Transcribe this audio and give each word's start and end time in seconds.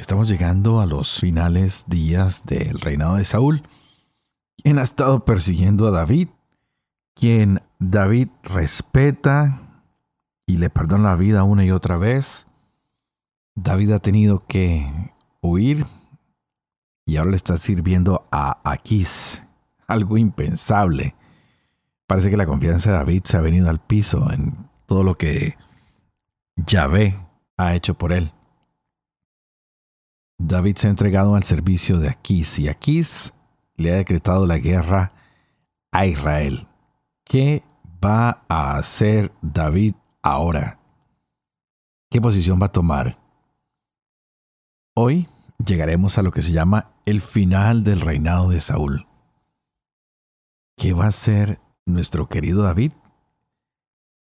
Estamos 0.00 0.30
llegando 0.30 0.80
a 0.80 0.86
los 0.86 1.20
finales 1.20 1.84
días 1.86 2.46
del 2.46 2.80
reinado 2.80 3.16
de 3.16 3.24
Saúl, 3.26 3.62
quien 4.56 4.78
ha 4.78 4.82
estado 4.82 5.26
persiguiendo 5.26 5.86
a 5.86 5.90
David, 5.90 6.28
quien 7.14 7.60
David 7.78 8.28
respeta 8.42 9.84
y 10.46 10.56
le 10.56 10.70
perdona 10.70 11.10
la 11.10 11.16
vida 11.16 11.44
una 11.44 11.66
y 11.66 11.70
otra 11.70 11.98
vez. 11.98 12.46
David 13.54 13.92
ha 13.92 13.98
tenido 13.98 14.42
que 14.46 15.12
huir 15.42 15.84
y 17.04 17.18
ahora 17.18 17.32
le 17.32 17.36
está 17.36 17.58
sirviendo 17.58 18.26
a 18.32 18.58
Aquís, 18.64 19.46
algo 19.86 20.16
impensable. 20.16 21.14
Parece 22.06 22.30
que 22.30 22.38
la 22.38 22.46
confianza 22.46 22.90
de 22.90 22.96
David 22.96 23.24
se 23.24 23.36
ha 23.36 23.42
venido 23.42 23.68
al 23.68 23.80
piso 23.80 24.32
en 24.32 24.66
todo 24.86 25.04
lo 25.04 25.18
que 25.18 25.58
Yahvé 26.56 27.14
ha 27.58 27.74
hecho 27.74 27.92
por 27.98 28.12
él. 28.12 28.32
David 30.42 30.76
se 30.76 30.86
ha 30.86 30.90
entregado 30.90 31.34
al 31.34 31.42
servicio 31.42 31.98
de 31.98 32.08
Aquís 32.08 32.58
y 32.58 32.68
Aquís 32.68 33.34
le 33.76 33.92
ha 33.92 33.96
decretado 33.96 34.46
la 34.46 34.56
guerra 34.56 35.12
a 35.92 36.06
Israel. 36.06 36.66
¿Qué 37.24 37.62
va 38.02 38.42
a 38.48 38.78
hacer 38.78 39.32
David 39.42 39.96
ahora? 40.22 40.80
¿Qué 42.10 42.22
posición 42.22 42.58
va 42.60 42.66
a 42.66 42.72
tomar? 42.72 43.18
Hoy 44.94 45.28
llegaremos 45.62 46.16
a 46.16 46.22
lo 46.22 46.32
que 46.32 46.40
se 46.40 46.52
llama 46.52 46.94
el 47.04 47.20
final 47.20 47.84
del 47.84 48.00
reinado 48.00 48.48
de 48.48 48.60
Saúl. 48.60 49.06
¿Qué 50.78 50.94
va 50.94 51.04
a 51.04 51.08
hacer 51.08 51.60
nuestro 51.84 52.30
querido 52.30 52.62
David? 52.62 52.92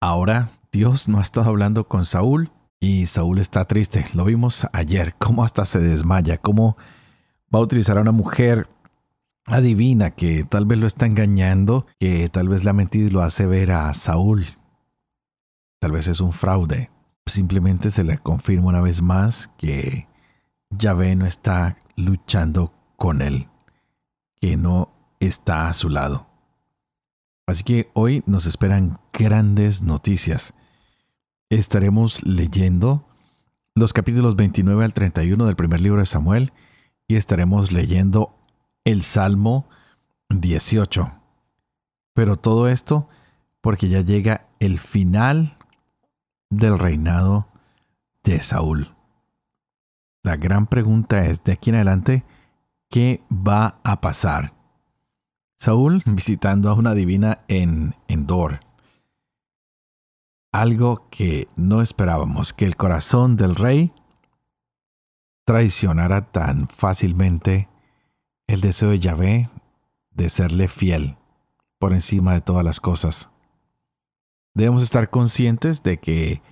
Ahora 0.00 0.50
Dios 0.72 1.08
no 1.08 1.18
ha 1.18 1.22
estado 1.22 1.48
hablando 1.48 1.86
con 1.86 2.04
Saúl 2.04 2.50
y 2.80 3.06
Saúl 3.06 3.38
está 3.38 3.66
triste. 3.66 4.06
Lo 4.14 4.24
vimos 4.24 4.66
ayer, 4.72 5.14
cómo 5.18 5.44
hasta 5.44 5.66
se 5.66 5.78
desmaya, 5.78 6.38
cómo 6.38 6.76
va 7.54 7.58
a 7.58 7.62
utilizar 7.62 7.98
a 7.98 8.00
una 8.00 8.12
mujer 8.12 8.68
adivina 9.46 10.10
que 10.10 10.44
tal 10.44 10.64
vez 10.64 10.78
lo 10.78 10.86
está 10.86 11.06
engañando, 11.06 11.86
que 11.98 12.28
tal 12.30 12.48
vez 12.48 12.64
la 12.64 12.72
mentira 12.72 13.10
lo 13.12 13.20
hace 13.20 13.46
ver 13.46 13.72
a 13.72 13.92
Saúl. 13.92 14.46
Tal 15.78 15.92
vez 15.92 16.08
es 16.08 16.20
un 16.20 16.32
fraude. 16.32 16.90
Simplemente 17.26 17.90
se 17.90 18.02
le 18.02 18.18
confirma 18.18 18.68
una 18.68 18.80
vez 18.80 19.02
más 19.02 19.50
que 19.58 20.08
Yahvé 20.70 21.14
no 21.16 21.26
está 21.26 21.76
luchando 21.96 22.72
con 22.96 23.22
él, 23.22 23.48
que 24.40 24.56
no 24.56 24.90
está 25.20 25.68
a 25.68 25.72
su 25.74 25.90
lado. 25.90 26.26
Así 27.46 27.64
que 27.64 27.90
hoy 27.94 28.22
nos 28.26 28.46
esperan 28.46 28.98
grandes 29.12 29.82
noticias 29.82 30.54
estaremos 31.50 32.22
leyendo 32.22 33.04
los 33.74 33.92
capítulos 33.92 34.36
29 34.36 34.84
al 34.84 34.94
31 34.94 35.44
del 35.44 35.56
primer 35.56 35.80
libro 35.80 36.00
de 36.00 36.06
Samuel 36.06 36.52
y 37.08 37.16
estaremos 37.16 37.72
leyendo 37.72 38.36
el 38.84 39.02
Salmo 39.02 39.68
18. 40.28 41.12
Pero 42.14 42.36
todo 42.36 42.68
esto 42.68 43.08
porque 43.60 43.88
ya 43.88 44.00
llega 44.00 44.46
el 44.60 44.78
final 44.78 45.58
del 46.50 46.78
reinado 46.78 47.48
de 48.22 48.40
Saúl. 48.40 48.94
La 50.22 50.36
gran 50.36 50.66
pregunta 50.66 51.26
es, 51.26 51.42
de 51.42 51.52
aquí 51.52 51.70
en 51.70 51.76
adelante, 51.76 52.24
¿qué 52.90 53.22
va 53.30 53.80
a 53.82 54.00
pasar? 54.00 54.52
Saúl 55.56 56.02
visitando 56.06 56.70
a 56.70 56.74
una 56.74 56.94
divina 56.94 57.40
en 57.48 57.94
Endor 58.08 58.60
algo 60.52 61.08
que 61.10 61.46
no 61.56 61.80
esperábamos, 61.82 62.52
que 62.52 62.64
el 62.64 62.76
corazón 62.76 63.36
del 63.36 63.54
rey 63.54 63.92
traicionara 65.44 66.30
tan 66.30 66.68
fácilmente 66.68 67.68
el 68.46 68.60
deseo 68.60 68.90
de 68.90 68.98
Yahvé 68.98 69.50
de 70.10 70.28
serle 70.28 70.68
fiel 70.68 71.16
por 71.78 71.92
encima 71.92 72.34
de 72.34 72.40
todas 72.40 72.64
las 72.64 72.80
cosas. 72.80 73.30
Debemos 74.54 74.82
estar 74.82 75.10
conscientes 75.10 75.82
de 75.82 75.98
que 75.98 76.42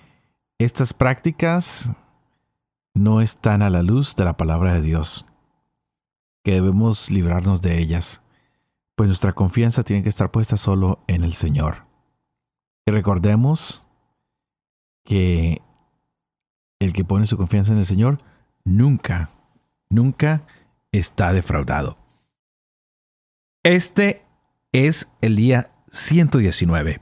estas 0.58 0.94
prácticas 0.94 1.91
no 2.94 3.20
están 3.20 3.62
a 3.62 3.70
la 3.70 3.82
luz 3.82 4.16
de 4.16 4.25
la 4.25 4.37
palabra 4.37 4.75
de 4.75 4.82
Dios, 4.82 5.26
que 6.44 6.53
debemos 6.53 7.10
librarnos 7.10 7.60
de 7.62 7.78
ellas, 7.78 8.22
pues 8.94 9.08
nuestra 9.08 9.32
confianza 9.32 9.82
tiene 9.82 10.03
que 10.03 10.08
estar 10.08 10.31
puesta 10.31 10.56
solo 10.56 11.00
en 11.06 11.25
el 11.25 11.34
Señor. 11.34 11.87
Y 12.87 12.92
recordemos 12.92 13.88
que 15.08 15.62
el 16.80 16.92
que 16.92 17.02
pone 17.02 17.26
su 17.26 17.38
confianza 17.38 17.72
en 17.72 17.78
el 17.78 17.86
Señor 17.86 18.22
nunca, 18.62 19.30
nunca 19.88 20.46
está 20.92 21.32
defraudado. 21.32 21.96
Este 23.64 24.22
es 24.70 25.10
el 25.22 25.36
día 25.36 25.72
119. 25.91 27.00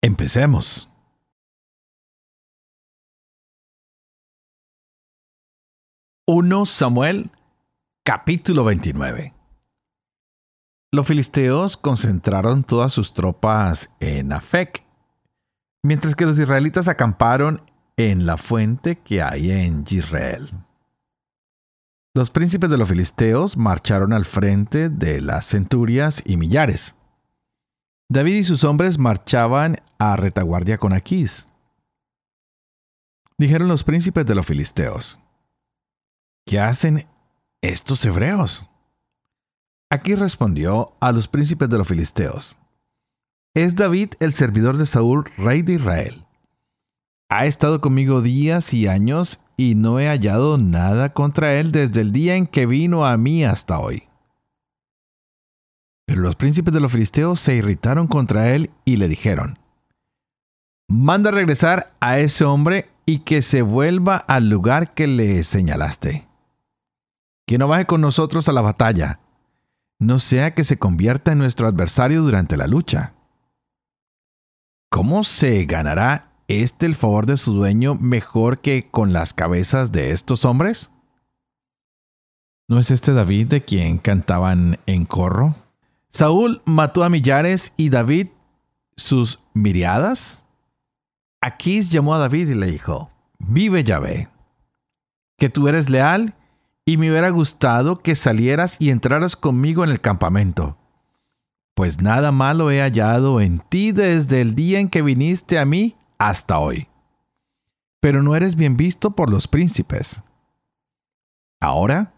Empecemos. 0.00 0.90
Uno 6.26 6.64
Samuel 6.64 7.30
capítulo 8.02 8.64
29. 8.64 9.34
Los 10.90 11.06
filisteos 11.06 11.76
concentraron 11.76 12.64
todas 12.64 12.94
sus 12.94 13.12
tropas 13.12 13.90
en 14.00 14.32
Afec 14.32 14.89
mientras 15.82 16.14
que 16.14 16.26
los 16.26 16.38
israelitas 16.38 16.88
acamparon 16.88 17.62
en 17.96 18.26
la 18.26 18.36
fuente 18.36 18.96
que 18.96 19.22
hay 19.22 19.50
en 19.50 19.84
Israel. 19.88 20.50
Los 22.14 22.30
príncipes 22.30 22.68
de 22.68 22.76
los 22.76 22.88
filisteos 22.88 23.56
marcharon 23.56 24.12
al 24.12 24.24
frente 24.24 24.88
de 24.88 25.20
las 25.20 25.46
centurias 25.46 26.22
y 26.24 26.36
millares. 26.36 26.96
David 28.08 28.34
y 28.36 28.44
sus 28.44 28.64
hombres 28.64 28.98
marchaban 28.98 29.76
a 29.98 30.16
retaguardia 30.16 30.78
con 30.78 30.92
Aquís. 30.92 31.46
Dijeron 33.38 33.68
los 33.68 33.84
príncipes 33.84 34.26
de 34.26 34.34
los 34.34 34.44
filisteos, 34.44 35.20
¿qué 36.44 36.58
hacen 36.58 37.06
estos 37.62 38.04
hebreos? 38.04 38.66
Aquí 39.88 40.14
respondió 40.14 40.96
a 41.00 41.12
los 41.12 41.28
príncipes 41.28 41.68
de 41.68 41.78
los 41.78 41.86
filisteos, 41.86 42.56
es 43.54 43.74
David 43.74 44.12
el 44.20 44.32
servidor 44.32 44.76
de 44.76 44.86
Saúl, 44.86 45.24
rey 45.36 45.62
de 45.62 45.74
Israel. 45.74 46.24
Ha 47.28 47.46
estado 47.46 47.80
conmigo 47.80 48.22
días 48.22 48.74
y 48.74 48.86
años 48.86 49.40
y 49.56 49.74
no 49.74 50.00
he 50.00 50.08
hallado 50.08 50.58
nada 50.58 51.12
contra 51.12 51.54
él 51.54 51.72
desde 51.72 52.00
el 52.00 52.12
día 52.12 52.36
en 52.36 52.46
que 52.46 52.66
vino 52.66 53.06
a 53.06 53.16
mí 53.16 53.44
hasta 53.44 53.78
hoy. 53.78 54.04
Pero 56.06 56.22
los 56.22 56.34
príncipes 56.34 56.74
de 56.74 56.80
los 56.80 56.90
filisteos 56.90 57.38
se 57.38 57.54
irritaron 57.54 58.08
contra 58.08 58.54
él 58.54 58.70
y 58.84 58.96
le 58.96 59.06
dijeron, 59.06 59.58
Manda 60.88 61.30
regresar 61.30 61.92
a 62.00 62.18
ese 62.18 62.44
hombre 62.44 62.88
y 63.06 63.20
que 63.20 63.42
se 63.42 63.62
vuelva 63.62 64.16
al 64.16 64.48
lugar 64.48 64.92
que 64.92 65.06
le 65.06 65.44
señalaste. 65.44 66.26
Que 67.46 67.58
no 67.58 67.68
baje 67.68 67.86
con 67.86 68.00
nosotros 68.00 68.48
a 68.48 68.52
la 68.52 68.60
batalla, 68.60 69.20
no 70.00 70.18
sea 70.18 70.54
que 70.54 70.64
se 70.64 70.78
convierta 70.78 71.30
en 71.30 71.38
nuestro 71.38 71.68
adversario 71.68 72.22
durante 72.22 72.56
la 72.56 72.66
lucha. 72.66 73.12
¿Cómo 74.92 75.22
se 75.22 75.66
ganará 75.66 76.32
este 76.48 76.84
el 76.84 76.96
favor 76.96 77.24
de 77.24 77.36
su 77.36 77.52
dueño 77.52 77.94
mejor 77.94 78.60
que 78.60 78.90
con 78.90 79.12
las 79.12 79.32
cabezas 79.32 79.92
de 79.92 80.10
estos 80.10 80.44
hombres? 80.44 80.90
¿No 82.68 82.80
es 82.80 82.90
este 82.90 83.12
David 83.12 83.46
de 83.46 83.64
quien 83.64 83.98
cantaban 83.98 84.80
en 84.86 85.04
corro? 85.04 85.54
Saúl 86.10 86.60
mató 86.64 87.04
a 87.04 87.08
millares 87.08 87.72
y 87.76 87.90
David 87.90 88.28
sus 88.96 89.38
miriadas. 89.54 90.44
Aquís 91.40 91.90
llamó 91.92 92.16
a 92.16 92.18
David 92.18 92.48
y 92.48 92.54
le 92.54 92.66
dijo, 92.66 93.12
vive 93.38 93.84
Yahvé, 93.84 94.28
que 95.38 95.48
tú 95.48 95.68
eres 95.68 95.88
leal 95.88 96.34
y 96.84 96.96
me 96.96 97.10
hubiera 97.10 97.30
gustado 97.30 98.00
que 98.00 98.16
salieras 98.16 98.76
y 98.80 98.90
entraras 98.90 99.36
conmigo 99.36 99.84
en 99.84 99.90
el 99.90 100.00
campamento 100.00 100.79
pues 101.80 102.02
nada 102.02 102.30
malo 102.30 102.70
he 102.70 102.82
hallado 102.82 103.40
en 103.40 103.58
ti 103.58 103.92
desde 103.92 104.42
el 104.42 104.54
día 104.54 104.80
en 104.80 104.90
que 104.90 105.00
viniste 105.00 105.58
a 105.58 105.64
mí 105.64 105.96
hasta 106.18 106.58
hoy. 106.58 106.88
Pero 108.02 108.22
no 108.22 108.36
eres 108.36 108.54
bien 108.54 108.76
visto 108.76 109.12
por 109.12 109.30
los 109.30 109.48
príncipes. 109.48 110.22
Ahora, 111.58 112.12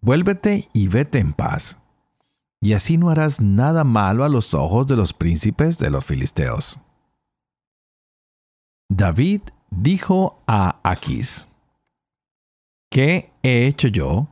vuélvete 0.00 0.70
y 0.72 0.88
vete 0.88 1.18
en 1.18 1.34
paz. 1.34 1.76
Y 2.62 2.72
así 2.72 2.96
no 2.96 3.10
harás 3.10 3.38
nada 3.38 3.84
malo 3.84 4.24
a 4.24 4.30
los 4.30 4.54
ojos 4.54 4.86
de 4.86 4.96
los 4.96 5.12
príncipes 5.12 5.76
de 5.76 5.90
los 5.90 6.06
filisteos. 6.06 6.80
David 8.88 9.42
dijo 9.68 10.42
a 10.46 10.80
Aquis, 10.82 11.50
¿qué 12.90 13.30
he 13.42 13.66
hecho 13.66 13.88
yo? 13.88 14.28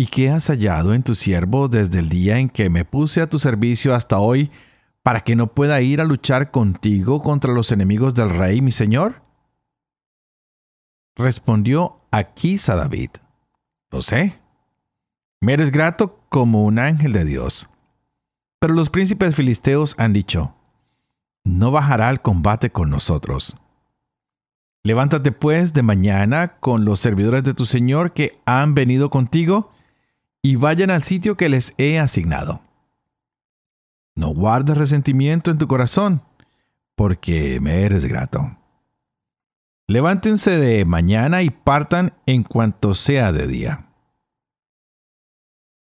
¿Y 0.00 0.06
qué 0.06 0.30
has 0.30 0.46
hallado 0.46 0.94
en 0.94 1.02
tu 1.02 1.14
siervo 1.14 1.68
desde 1.68 1.98
el 1.98 2.08
día 2.08 2.38
en 2.38 2.48
que 2.48 2.70
me 2.70 2.86
puse 2.86 3.20
a 3.20 3.28
tu 3.28 3.38
servicio 3.38 3.94
hasta 3.94 4.18
hoy, 4.18 4.50
para 5.02 5.20
que 5.20 5.36
no 5.36 5.48
pueda 5.48 5.82
ir 5.82 6.00
a 6.00 6.06
luchar 6.06 6.50
contigo 6.50 7.20
contra 7.20 7.52
los 7.52 7.70
enemigos 7.70 8.14
del 8.14 8.30
rey, 8.30 8.62
mi 8.62 8.70
señor? 8.70 9.20
Respondió 11.16 12.00
Aquis 12.10 12.70
a 12.70 12.76
David, 12.76 13.10
lo 13.90 14.00
sé. 14.00 14.40
Me 15.38 15.52
eres 15.52 15.70
grato 15.70 16.24
como 16.30 16.64
un 16.64 16.78
ángel 16.78 17.12
de 17.12 17.26
Dios. 17.26 17.68
Pero 18.58 18.72
los 18.72 18.88
príncipes 18.88 19.34
filisteos 19.34 19.94
han 19.98 20.14
dicho, 20.14 20.54
no 21.44 21.72
bajará 21.72 22.08
al 22.08 22.22
combate 22.22 22.70
con 22.70 22.88
nosotros. 22.88 23.54
Levántate 24.82 25.30
pues 25.30 25.74
de 25.74 25.82
mañana 25.82 26.56
con 26.58 26.86
los 26.86 27.00
servidores 27.00 27.44
de 27.44 27.52
tu 27.52 27.66
Señor 27.66 28.14
que 28.14 28.40
han 28.46 28.74
venido 28.74 29.10
contigo, 29.10 29.70
y 30.42 30.56
vayan 30.56 30.90
al 30.90 31.02
sitio 31.02 31.36
que 31.36 31.48
les 31.48 31.74
he 31.78 31.98
asignado. 31.98 32.62
No 34.16 34.28
guardes 34.28 34.76
resentimiento 34.76 35.50
en 35.50 35.58
tu 35.58 35.66
corazón, 35.66 36.22
porque 36.96 37.60
me 37.60 37.82
eres 37.82 38.06
grato. 38.06 38.56
Levántense 39.88 40.52
de 40.52 40.84
mañana 40.84 41.42
y 41.42 41.50
partan 41.50 42.12
en 42.26 42.42
cuanto 42.42 42.94
sea 42.94 43.32
de 43.32 43.46
día. 43.46 43.86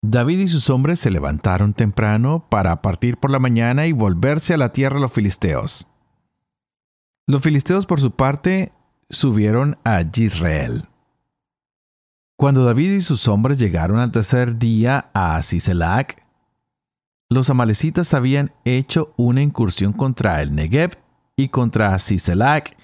David 0.02 0.40
y 0.40 0.48
sus 0.48 0.70
hombres 0.70 1.00
se 1.00 1.10
levantaron 1.10 1.72
temprano 1.72 2.46
para 2.48 2.82
partir 2.82 3.16
por 3.16 3.30
la 3.30 3.38
mañana 3.38 3.86
y 3.86 3.92
volverse 3.92 4.54
a 4.54 4.58
la 4.58 4.72
tierra 4.72 5.00
los 5.00 5.12
filisteos. 5.12 5.88
Los 7.26 7.42
filisteos 7.42 7.86
por 7.86 8.00
su 8.00 8.12
parte 8.12 8.70
subieron 9.10 9.78
a 9.84 10.02
Israel. 10.14 10.84
Cuando 12.36 12.66
David 12.66 12.92
y 12.92 13.00
sus 13.00 13.28
hombres 13.28 13.56
llegaron 13.56 13.98
al 13.98 14.12
tercer 14.12 14.58
día 14.58 15.10
a 15.14 15.40
Siselac, 15.42 16.22
los 17.30 17.48
amalecitas 17.48 18.12
habían 18.12 18.52
hecho 18.66 19.14
una 19.16 19.40
incursión 19.40 19.94
contra 19.94 20.42
el 20.42 20.54
Negev 20.54 20.98
y 21.34 21.48
contra 21.48 21.98
Siselac, 21.98 22.76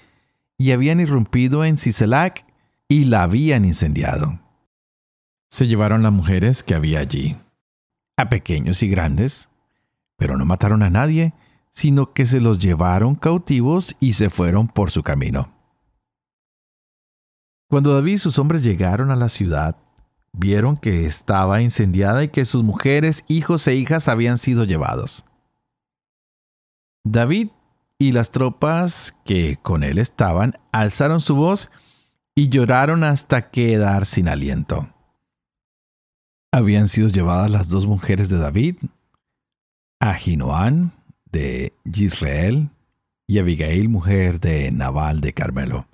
y 0.57 0.71
habían 0.71 1.01
irrumpido 1.01 1.65
en 1.65 1.77
Siselac 1.77 2.47
y 2.89 3.05
la 3.05 3.25
habían 3.25 3.65
incendiado. 3.65 4.41
Se 5.51 5.67
llevaron 5.67 6.03
las 6.03 6.13
mujeres 6.13 6.63
que 6.63 6.75
había 6.75 7.01
allí, 7.01 7.37
a 8.17 8.31
pequeños 8.31 8.83
y 8.83 8.89
grandes, 8.89 9.51
pero 10.17 10.39
no 10.39 10.47
mataron 10.47 10.83
a 10.83 10.89
nadie, 10.89 11.35
sino 11.71 12.13
que 12.15 12.25
se 12.25 12.41
los 12.41 12.59
llevaron 12.59 13.17
cautivos 13.17 13.97
y 14.01 14.15
se 14.15 14.31
fueron 14.31 14.69
por 14.69 14.91
su 14.91 15.03
camino. 15.03 15.53
Cuando 17.73 17.95
David 17.95 18.13
y 18.13 18.19
sus 18.19 18.39
hombres 18.39 18.63
llegaron 18.63 19.11
a 19.11 19.17
la 19.17 19.31
ciudad, 19.31 19.77
vieron 20.35 20.77
que 20.77 21.07
estaba 21.07 21.63
incendiada 21.63 22.23
y 22.23 22.29
que 22.29 22.45
sus 22.45 22.63
mujeres, 22.63 23.25
hijos 23.29 23.67
e 23.67 23.75
hijas 23.75 24.09
habían 24.09 24.37
sido 24.37 24.65
llevados. 24.65 25.25
David 27.03 27.49
y 27.99 28.13
las 28.13 28.31
tropas 28.31 29.17
que 29.25 29.57
con 29.63 29.85
él 29.85 29.97
estaban 29.97 30.59
alzaron 30.71 31.23
su 31.23 31.35
voz 31.35 31.71
y 32.35 32.51
lloraron 32.51 33.05
hasta 33.05 33.49
quedar 33.51 34.05
sin 34.05 34.29
aliento. 34.29 34.91
Habían 36.53 36.89
sido 36.89 37.09
llevadas 37.09 37.51
las 37.51 37.71
dos 37.71 37.87
mujeres 37.87 38.29
de 38.29 38.37
David, 38.37 38.77
Ahinoán 39.99 40.93
de 41.31 41.73
Israel 41.85 42.69
y 43.27 43.39
Abigail, 43.39 43.89
mujer 43.89 44.41
de 44.41 44.71
Nabal 44.73 45.23
de 45.23 45.33
Carmelo. 45.33 45.87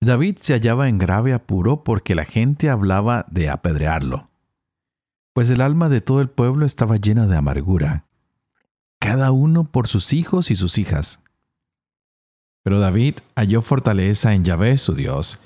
David 0.00 0.38
se 0.38 0.54
hallaba 0.54 0.88
en 0.88 0.98
grave 0.98 1.32
apuro 1.32 1.82
porque 1.82 2.14
la 2.14 2.24
gente 2.24 2.70
hablaba 2.70 3.26
de 3.30 3.50
apedrearlo, 3.50 4.30
pues 5.32 5.50
el 5.50 5.60
alma 5.60 5.88
de 5.88 6.00
todo 6.00 6.20
el 6.20 6.30
pueblo 6.30 6.66
estaba 6.66 6.96
llena 6.96 7.26
de 7.26 7.36
amargura, 7.36 8.06
cada 9.00 9.32
uno 9.32 9.64
por 9.64 9.88
sus 9.88 10.12
hijos 10.12 10.50
y 10.50 10.54
sus 10.54 10.78
hijas. 10.78 11.20
Pero 12.62 12.78
David 12.78 13.16
halló 13.34 13.62
fortaleza 13.62 14.34
en 14.34 14.44
Yahvé 14.44 14.76
su 14.78 14.94
Dios. 14.94 15.40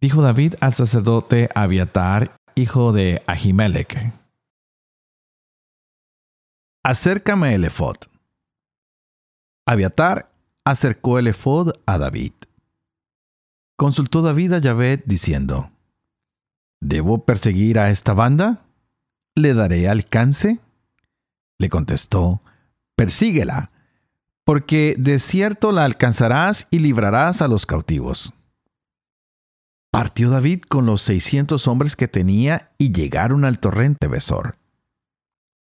Dijo 0.00 0.22
David 0.22 0.54
al 0.60 0.72
sacerdote 0.74 1.48
Abiatar, 1.54 2.36
hijo 2.54 2.92
de 2.92 3.22
Ahimelech, 3.26 4.12
Acércame 6.82 7.54
el 7.54 7.64
efod. 7.66 7.96
Abiatar 9.66 10.32
acercó 10.64 11.18
el 11.18 11.28
efod 11.28 11.72
a 11.84 11.98
David. 11.98 12.32
Consultó 13.80 14.20
David 14.20 14.52
a 14.52 14.58
Yahvé 14.58 15.02
diciendo, 15.06 15.70
¿Debo 16.82 17.24
perseguir 17.24 17.78
a 17.78 17.88
esta 17.88 18.12
banda? 18.12 18.66
¿Le 19.34 19.54
daré 19.54 19.88
alcance? 19.88 20.60
Le 21.58 21.70
contestó, 21.70 22.42
Persíguela, 22.94 23.70
porque 24.44 24.96
de 24.98 25.18
cierto 25.18 25.72
la 25.72 25.86
alcanzarás 25.86 26.68
y 26.70 26.80
librarás 26.80 27.40
a 27.40 27.48
los 27.48 27.64
cautivos. 27.64 28.34
Partió 29.90 30.28
David 30.28 30.64
con 30.68 30.84
los 30.84 31.00
seiscientos 31.00 31.66
hombres 31.66 31.96
que 31.96 32.06
tenía 32.06 32.72
y 32.76 32.92
llegaron 32.92 33.46
al 33.46 33.60
torrente 33.60 34.08
Besor. 34.08 34.58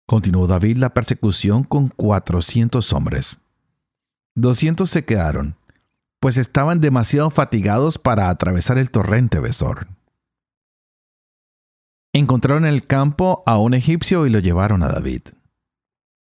Continuó 0.07 0.47
David 0.47 0.79
la 0.79 0.95
persecución 0.95 1.65
con 1.65 1.89
cuatrocientos 1.89 2.95
hombres. 2.95 3.41
Doscientos 4.35 4.89
se 4.89 5.05
quedaron, 5.05 5.59
pues 6.21 6.37
estaban 6.37 6.81
demasiado 6.81 7.31
fatigados 7.31 7.99
para 7.99 8.29
atravesar 8.29 8.79
el 8.79 8.91
torrente 8.91 9.41
Besor. 9.41 9.89
Encontraron 12.13 12.67
en 12.67 12.75
el 12.75 12.87
campo 12.87 13.43
a 13.47 13.59
un 13.59 13.73
egipcio 13.73 14.27
y 14.27 14.31
lo 14.31 14.39
llevaron 14.39 14.83
a 14.83 14.89
David. 14.89 15.23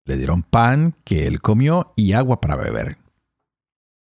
Le 0.05 0.17
dieron 0.17 0.43
pan 0.43 0.95
que 1.03 1.27
él 1.27 1.41
comió 1.41 1.93
y 1.95 2.13
agua 2.13 2.39
para 2.39 2.55
beber. 2.55 2.97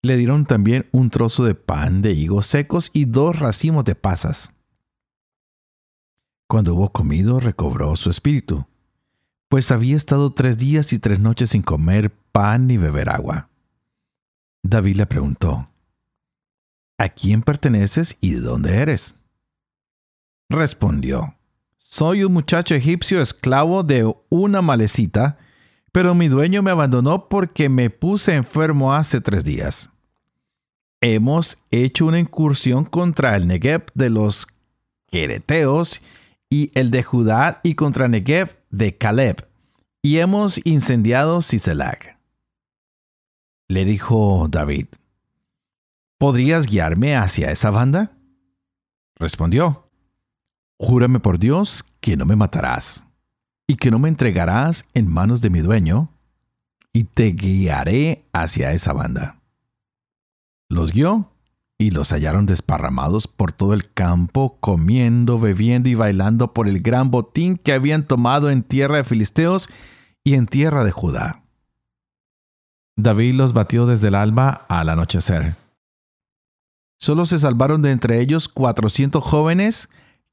Le 0.03 0.17
dieron 0.17 0.45
también 0.45 0.87
un 0.91 1.09
trozo 1.09 1.43
de 1.43 1.55
pan 1.55 2.01
de 2.01 2.11
higos 2.11 2.45
secos 2.45 2.91
y 2.93 3.05
dos 3.05 3.39
racimos 3.39 3.83
de 3.85 3.95
pasas. 3.95 4.53
Cuando 6.47 6.75
hubo 6.75 6.91
comido 6.91 7.39
recobró 7.39 7.95
su 7.95 8.11
espíritu, 8.11 8.67
pues 9.49 9.71
había 9.71 9.95
estado 9.95 10.31
tres 10.31 10.57
días 10.57 10.93
y 10.93 10.99
tres 10.99 11.19
noches 11.19 11.49
sin 11.49 11.63
comer 11.63 12.11
pan 12.31 12.67
ni 12.67 12.77
beber 12.77 13.09
agua. 13.09 13.49
David 14.67 14.95
le 14.95 15.05
preguntó, 15.05 15.69
¿A 16.97 17.09
quién 17.09 17.43
perteneces 17.43 18.17
y 18.19 18.31
de 18.31 18.39
dónde 18.39 18.77
eres? 18.77 19.15
Respondió, 20.49 21.35
Soy 21.77 22.23
un 22.23 22.33
muchacho 22.33 22.73
egipcio 22.73 23.21
esclavo 23.21 23.83
de 23.83 24.11
una 24.29 24.63
malecita, 24.63 25.37
pero 25.91 26.15
mi 26.15 26.29
dueño 26.29 26.63
me 26.63 26.71
abandonó 26.71 27.29
porque 27.29 27.69
me 27.69 27.91
puse 27.91 28.33
enfermo 28.33 28.93
hace 28.93 29.21
tres 29.21 29.43
días. 29.43 29.91
Hemos 30.99 31.59
hecho 31.69 32.07
una 32.07 32.17
incursión 32.17 32.85
contra 32.85 33.35
el 33.35 33.45
Negev 33.47 33.85
de 33.93 34.09
los 34.09 34.47
Quereteos 35.11 36.01
y 36.49 36.71
el 36.73 36.89
de 36.89 37.03
Judá 37.03 37.59
y 37.61 37.75
contra 37.75 38.07
Negev 38.07 38.57
de 38.71 38.97
Caleb, 38.97 39.47
y 40.01 40.17
hemos 40.17 40.59
incendiado 40.65 41.43
Siselac. 41.43 42.14
Le 43.67 43.83
dijo 43.83 44.47
David, 44.49 44.87
¿podrías 46.19 46.67
guiarme 46.67 47.15
hacia 47.15 47.51
esa 47.51 47.71
banda? 47.71 48.11
Respondió, 49.15 49.89
Júrame 50.77 51.19
por 51.19 51.39
Dios 51.39 51.83
que 51.99 52.15
no 52.17 52.25
me 52.25 52.35
matarás, 52.35 53.07
y 53.65 53.77
que 53.77 53.89
no 53.89 53.97
me 53.97 54.09
entregarás 54.09 54.85
en 54.93 55.11
manos 55.11 55.41
de 55.41 55.49
mi 55.49 55.61
dueño, 55.61 56.09
y 56.93 57.05
te 57.05 57.31
guiaré 57.31 58.25
hacia 58.33 58.71
esa 58.71 58.93
banda. 58.93 59.41
Los 60.69 60.91
guió 60.91 61.31
y 61.77 61.91
los 61.91 62.11
hallaron 62.11 62.45
desparramados 62.45 63.27
por 63.27 63.51
todo 63.51 63.73
el 63.73 63.91
campo, 63.91 64.57
comiendo, 64.59 65.39
bebiendo 65.39 65.89
y 65.89 65.95
bailando 65.95 66.53
por 66.53 66.67
el 66.67 66.81
gran 66.81 67.09
botín 67.11 67.57
que 67.57 67.73
habían 67.73 68.05
tomado 68.05 68.49
en 68.49 68.63
tierra 68.63 68.97
de 68.97 69.03
Filisteos 69.03 69.69
y 70.23 70.35
en 70.35 70.45
tierra 70.45 70.83
de 70.83 70.91
Judá. 70.91 71.44
David 72.97 73.35
los 73.35 73.53
batió 73.53 73.85
desde 73.85 74.07
el 74.07 74.15
alba 74.15 74.65
al 74.69 74.89
anochecer. 74.89 75.55
Solo 76.97 77.25
se 77.25 77.37
salvaron 77.37 77.81
de 77.81 77.91
entre 77.91 78.21
ellos 78.21 78.47
cuatrocientos 78.47 79.23
jóvenes 79.23 79.89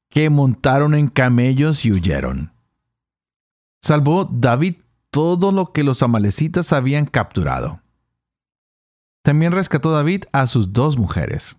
que 0.09 0.29
montaron 0.29 0.95
en 0.95 1.07
camellos 1.07 1.85
y 1.85 1.91
huyeron. 1.91 2.53
Salvó 3.81 4.25
David 4.25 4.75
todo 5.09 5.51
lo 5.51 5.73
que 5.73 5.83
los 5.83 6.01
amalecitas 6.03 6.71
habían 6.71 7.05
capturado. 7.05 7.81
También 9.23 9.51
rescató 9.51 9.91
David 9.91 10.23
a 10.31 10.47
sus 10.47 10.73
dos 10.73 10.97
mujeres. 10.97 11.57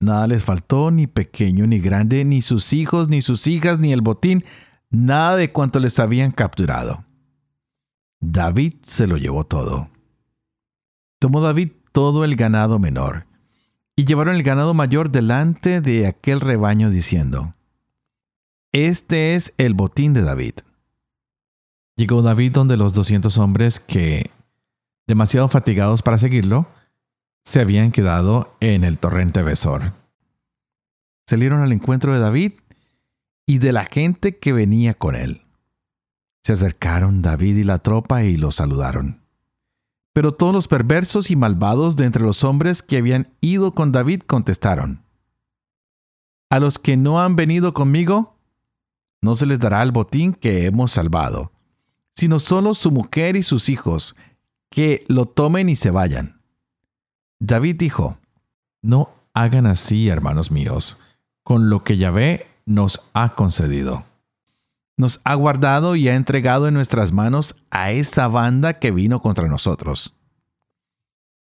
Nada 0.00 0.26
les 0.26 0.44
faltó, 0.44 0.90
ni 0.90 1.06
pequeño 1.06 1.66
ni 1.66 1.78
grande, 1.78 2.24
ni 2.24 2.42
sus 2.42 2.72
hijos, 2.72 3.08
ni 3.08 3.22
sus 3.22 3.46
hijas, 3.46 3.78
ni 3.78 3.92
el 3.92 4.02
botín, 4.02 4.44
nada 4.90 5.36
de 5.36 5.52
cuanto 5.52 5.80
les 5.80 5.98
habían 5.98 6.32
capturado. 6.32 7.04
David 8.20 8.74
se 8.82 9.06
lo 9.06 9.16
llevó 9.16 9.44
todo. 9.44 9.88
Tomó 11.18 11.40
David 11.40 11.72
todo 11.92 12.24
el 12.24 12.36
ganado 12.36 12.78
menor, 12.78 13.26
y 13.96 14.04
llevaron 14.04 14.36
el 14.36 14.42
ganado 14.42 14.74
mayor 14.74 15.10
delante 15.10 15.80
de 15.80 16.06
aquel 16.06 16.40
rebaño 16.40 16.90
diciendo, 16.90 17.54
Este 18.72 19.34
es 19.34 19.54
el 19.56 19.72
botín 19.72 20.12
de 20.12 20.22
David. 20.22 20.54
Llegó 21.96 22.20
David 22.20 22.52
donde 22.52 22.76
los 22.76 22.92
doscientos 22.92 23.38
hombres 23.38 23.80
que, 23.80 24.30
demasiado 25.06 25.48
fatigados 25.48 26.02
para 26.02 26.18
seguirlo, 26.18 26.68
se 27.42 27.60
habían 27.60 27.90
quedado 27.90 28.54
en 28.60 28.84
el 28.84 28.98
torrente 28.98 29.42
Besor. 29.42 29.94
Salieron 31.26 31.62
al 31.62 31.72
encuentro 31.72 32.12
de 32.12 32.20
David 32.20 32.52
y 33.46 33.58
de 33.58 33.72
la 33.72 33.84
gente 33.84 34.36
que 34.36 34.52
venía 34.52 34.92
con 34.92 35.14
él. 35.14 35.45
Se 36.46 36.52
acercaron 36.52 37.22
David 37.22 37.56
y 37.56 37.64
la 37.64 37.78
tropa 37.78 38.22
y 38.22 38.36
lo 38.36 38.52
saludaron. 38.52 39.20
Pero 40.12 40.30
todos 40.30 40.54
los 40.54 40.68
perversos 40.68 41.32
y 41.32 41.34
malvados 41.34 41.96
de 41.96 42.04
entre 42.04 42.22
los 42.22 42.44
hombres 42.44 42.84
que 42.84 42.98
habían 42.98 43.32
ido 43.40 43.74
con 43.74 43.90
David 43.90 44.22
contestaron, 44.28 45.02
A 46.48 46.60
los 46.60 46.78
que 46.78 46.96
no 46.96 47.20
han 47.20 47.34
venido 47.34 47.74
conmigo, 47.74 48.36
no 49.22 49.34
se 49.34 49.44
les 49.44 49.58
dará 49.58 49.82
el 49.82 49.90
botín 49.90 50.34
que 50.34 50.66
hemos 50.66 50.92
salvado, 50.92 51.50
sino 52.14 52.38
solo 52.38 52.74
su 52.74 52.92
mujer 52.92 53.34
y 53.34 53.42
sus 53.42 53.68
hijos, 53.68 54.14
que 54.70 55.04
lo 55.08 55.26
tomen 55.26 55.68
y 55.68 55.74
se 55.74 55.90
vayan. 55.90 56.42
David 57.40 57.74
dijo, 57.74 58.18
No 58.82 59.10
hagan 59.34 59.66
así, 59.66 60.08
hermanos 60.10 60.52
míos, 60.52 61.00
con 61.42 61.70
lo 61.70 61.80
que 61.80 61.96
Yahvé 61.96 62.46
nos 62.66 63.00
ha 63.14 63.34
concedido. 63.34 64.04
Nos 64.96 65.20
ha 65.24 65.34
guardado 65.34 65.94
y 65.96 66.08
ha 66.08 66.14
entregado 66.14 66.68
en 66.68 66.74
nuestras 66.74 67.12
manos 67.12 67.54
a 67.70 67.92
esa 67.92 68.28
banda 68.28 68.78
que 68.78 68.90
vino 68.90 69.20
contra 69.20 69.46
nosotros. 69.46 70.14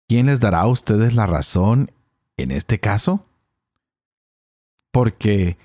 ¿Quién 0.09 0.27
les 0.27 0.41
dará 0.41 0.61
a 0.61 0.67
ustedes 0.67 1.15
la 1.15 1.27
razón 1.27 1.91
en 2.37 2.51
este 2.51 2.81
caso? 2.81 3.27
Porque 4.91 5.57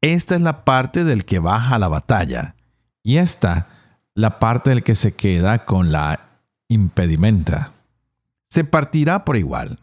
esta 0.00 0.34
es 0.34 0.40
la 0.40 0.64
parte 0.64 1.04
del 1.04 1.24
que 1.24 1.38
baja 1.38 1.76
a 1.76 1.78
la 1.78 1.88
batalla, 1.88 2.54
y 3.02 3.18
esta 3.18 3.68
la 4.14 4.38
parte 4.38 4.70
del 4.70 4.82
que 4.82 4.94
se 4.94 5.14
queda 5.14 5.64
con 5.66 5.92
la 5.92 6.20
impedimenta. 6.68 7.72
Se 8.48 8.64
partirá 8.64 9.24
por 9.24 9.36
igual. 9.36 9.78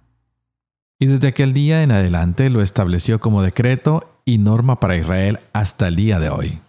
Y 0.99 1.05
desde 1.05 1.27
aquel 1.27 1.53
día 1.53 1.83
en 1.83 1.91
adelante 1.91 2.49
lo 2.49 2.61
estableció 2.61 3.19
como 3.19 3.43
decreto 3.43 4.09
y 4.25 4.39
norma 4.39 4.79
para 4.79 4.97
Israel 4.97 5.39
hasta 5.53 5.87
el 5.87 5.95
día 5.95 6.19
de 6.19 6.29
hoy. 6.29 6.61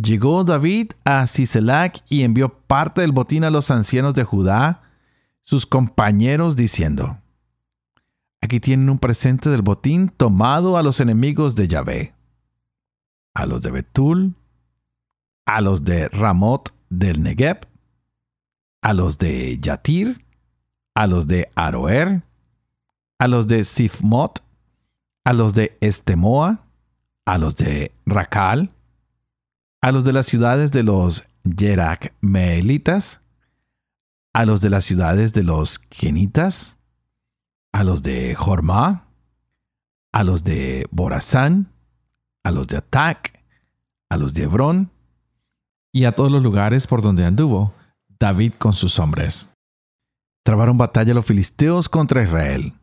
Llegó 0.00 0.44
David 0.44 0.92
a 1.04 1.26
Siselac 1.26 2.02
y 2.08 2.22
envió 2.22 2.48
parte 2.48 3.02
del 3.02 3.12
botín 3.12 3.44
a 3.44 3.50
los 3.50 3.70
ancianos 3.70 4.14
de 4.14 4.24
Judá, 4.24 4.82
sus 5.42 5.66
compañeros, 5.66 6.56
diciendo, 6.56 7.18
Aquí 8.40 8.60
tienen 8.60 8.88
un 8.88 8.98
presente 8.98 9.50
del 9.50 9.62
botín 9.62 10.08
tomado 10.08 10.78
a 10.78 10.82
los 10.82 11.00
enemigos 11.00 11.54
de 11.54 11.68
Yahvé, 11.68 12.14
a 13.34 13.44
los 13.44 13.60
de 13.60 13.70
Betul, 13.72 14.34
a 15.44 15.60
los 15.60 15.84
de 15.84 16.08
Ramot 16.08 16.72
del 16.88 17.22
Negev, 17.22 17.66
a 18.80 18.94
los 18.94 19.18
de 19.18 19.58
Yatir, 19.60 20.24
a 20.94 21.06
los 21.06 21.26
de 21.26 21.50
Aroer, 21.54 22.22
a 23.18 23.28
los 23.28 23.46
de 23.48 23.64
Sifmot, 23.64 24.42
a 25.24 25.32
los 25.34 25.52
de 25.54 25.76
Estemoa, 25.80 26.64
a 27.26 27.36
los 27.36 27.56
de 27.56 27.92
Racal, 28.06 28.70
a 29.82 29.92
los 29.92 30.04
de 30.04 30.12
las 30.12 30.26
ciudades 30.26 30.70
de 30.72 30.82
los 30.82 31.24
Meelitas, 32.20 33.20
a 34.32 34.44
los 34.44 34.60
de 34.60 34.70
las 34.70 34.84
ciudades 34.84 35.32
de 35.32 35.42
los 35.42 35.78
Kenitas, 35.78 36.76
a 37.72 37.84
los 37.84 38.02
de 38.02 38.34
Jorma, 38.34 39.06
a 40.12 40.24
los 40.24 40.44
de 40.44 40.86
Borazán, 40.90 41.72
a 42.44 42.50
los 42.50 42.68
de 42.68 42.76
Atac, 42.76 43.42
a 44.10 44.16
los 44.16 44.34
de 44.34 44.42
Hebrón, 44.42 44.90
y 45.92 46.04
a 46.04 46.12
todos 46.12 46.30
los 46.30 46.42
lugares 46.42 46.86
por 46.86 47.02
donde 47.02 47.24
anduvo 47.24 47.74
David 48.18 48.54
con 48.58 48.74
sus 48.74 48.98
hombres. 48.98 49.48
Trabaron 50.44 50.78
batalla 50.78 51.14
los 51.14 51.24
filisteos 51.24 51.88
contra 51.88 52.22
Israel. 52.22 52.74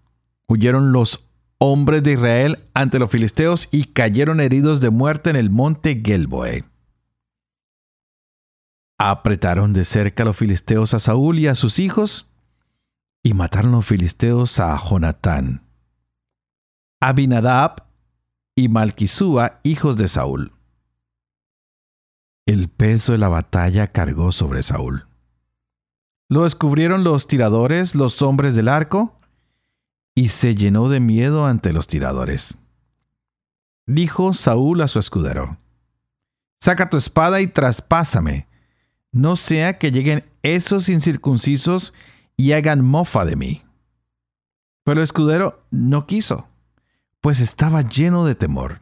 Huyeron 0.47 0.91
los 0.91 1.23
hombres 1.57 2.03
de 2.03 2.13
Israel 2.13 2.63
ante 2.73 2.99
los 2.99 3.09
filisteos 3.09 3.67
y 3.71 3.85
cayeron 3.85 4.39
heridos 4.39 4.81
de 4.81 4.89
muerte 4.89 5.29
en 5.29 5.35
el 5.35 5.49
monte 5.49 6.01
Gelboe. 6.03 6.63
Apretaron 8.97 9.73
de 9.73 9.85
cerca 9.85 10.25
los 10.25 10.37
filisteos 10.37 10.93
a 10.93 10.99
Saúl 10.99 11.39
y 11.39 11.47
a 11.47 11.55
sus 11.55 11.79
hijos 11.79 12.29
y 13.23 13.33
mataron 13.33 13.73
los 13.73 13.85
filisteos 13.85 14.59
a 14.59 14.77
Jonatán, 14.77 15.63
Abinadab 17.01 17.85
y 18.55 18.69
Malquisúa, 18.69 19.59
hijos 19.63 19.97
de 19.97 20.07
Saúl. 20.07 20.53
El 22.47 22.69
peso 22.69 23.11
de 23.11 23.17
la 23.17 23.27
batalla 23.27 23.91
cargó 23.91 24.31
sobre 24.31 24.63
Saúl. 24.63 25.05
Lo 26.29 26.43
descubrieron 26.43 27.03
los 27.03 27.27
tiradores, 27.27 27.95
los 27.95 28.21
hombres 28.21 28.55
del 28.55 28.67
arco, 28.67 29.19
y 30.15 30.29
se 30.29 30.55
llenó 30.55 30.89
de 30.89 30.99
miedo 30.99 31.45
ante 31.45 31.73
los 31.73 31.87
tiradores. 31.87 32.57
Dijo 33.85 34.33
Saúl 34.33 34.81
a 34.81 34.87
su 34.87 34.99
escudero, 34.99 35.57
Saca 36.59 36.89
tu 36.89 36.97
espada 36.97 37.41
y 37.41 37.47
traspásame, 37.47 38.46
no 39.17 39.35
sea 39.35 39.79
que 39.79 39.91
lleguen 39.91 40.25
esos 40.43 40.89
incircuncisos 40.89 41.93
y 42.37 42.51
hagan 42.51 42.85
mofa 42.85 43.25
de 43.25 43.35
mí. 43.35 43.63
Pero 44.83 44.99
el 44.99 45.03
escudero 45.03 45.63
no 45.71 46.05
quiso, 46.05 46.47
pues 47.19 47.39
estaba 47.39 47.81
lleno 47.81 48.25
de 48.25 48.35
temor. 48.35 48.79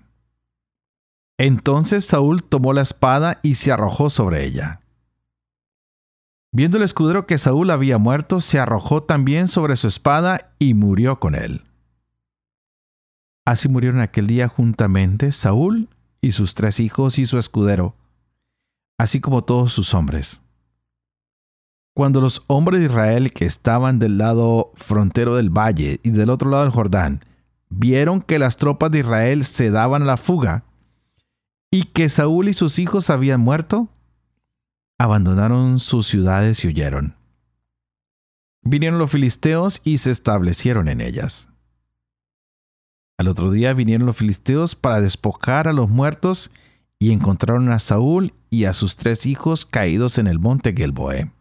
Entonces 1.38 2.06
Saúl 2.06 2.44
tomó 2.44 2.74
la 2.74 2.82
espada 2.82 3.40
y 3.44 3.56
se 3.56 3.72
arrojó 3.72 4.10
sobre 4.10 4.46
ella. 4.46 4.82
Viendo 6.52 6.78
el 6.78 6.84
escudero 6.84 7.26
que 7.26 7.38
Saúl 7.38 7.70
había 7.72 7.98
muerto, 7.98 8.40
se 8.40 8.60
arrojó 8.60 9.04
también 9.04 9.48
sobre 9.48 9.76
su 9.76 9.88
espada 9.88 10.54
y 10.60 10.74
murió 10.74 11.20
con 11.20 11.36
él. 11.36 11.64
Así 13.46 13.70
murieron 13.70 14.02
aquel 14.02 14.28
día 14.28 14.48
juntamente 14.48 15.32
Saúl 15.32 15.90
y 16.22 16.34
sus 16.34 16.56
tres 16.56 16.80
hijos 16.80 17.20
y 17.20 17.26
su 17.26 17.38
escudero, 17.38 17.96
así 18.98 19.20
como 19.22 19.44
todos 19.44 19.74
sus 19.74 19.94
hombres. 19.94 20.42
Cuando 21.96 22.20
los 22.20 22.44
hombres 22.48 22.80
de 22.82 22.88
Israel 22.88 23.32
que 23.32 23.46
estaban 23.46 24.00
del 24.00 24.18
lado 24.18 24.72
frontero 24.76 25.36
del 25.36 25.50
valle 25.50 26.00
y 26.04 26.10
del 26.10 26.30
otro 26.30 26.50
lado 26.50 26.64
del 26.64 26.74
Jordán 26.74 27.22
vieron 27.70 28.22
que 28.22 28.40
las 28.40 28.58
tropas 28.58 28.92
de 28.92 29.00
Israel 29.00 29.46
se 29.46 29.70
daban 29.70 30.04
a 30.04 30.06
la 30.06 30.18
fuga, 30.18 30.66
y 31.72 31.84
que 31.84 32.08
Saúl 32.10 32.48
y 32.48 32.54
sus 32.54 32.80
hijos 32.80 33.10
habían 33.10 33.42
muerto, 33.42 33.90
abandonaron 34.98 35.80
sus 35.80 36.08
ciudades 36.08 36.64
y 36.64 36.70
huyeron. 36.70 37.16
Vinieron 38.62 38.98
los 38.98 39.12
filisteos 39.12 39.82
y 39.84 39.98
se 39.98 40.12
establecieron 40.12 40.88
en 40.88 41.02
ellas. 41.02 41.50
Al 43.18 43.28
otro 43.28 43.52
día 43.52 43.74
vinieron 43.74 44.06
los 44.06 44.18
filisteos 44.18 44.76
para 44.76 45.02
despojar 45.02 45.68
a 45.68 45.74
los 45.74 45.90
muertos 45.90 46.52
y 47.00 47.12
encontraron 47.12 47.72
a 47.72 47.80
Saúl 47.80 48.34
y 48.50 48.66
a 48.66 48.74
sus 48.74 48.96
tres 48.96 49.26
hijos 49.26 49.66
caídos 49.66 50.18
en 50.18 50.28
el 50.28 50.40
monte 50.40 50.74
Gelboé. 50.74 51.32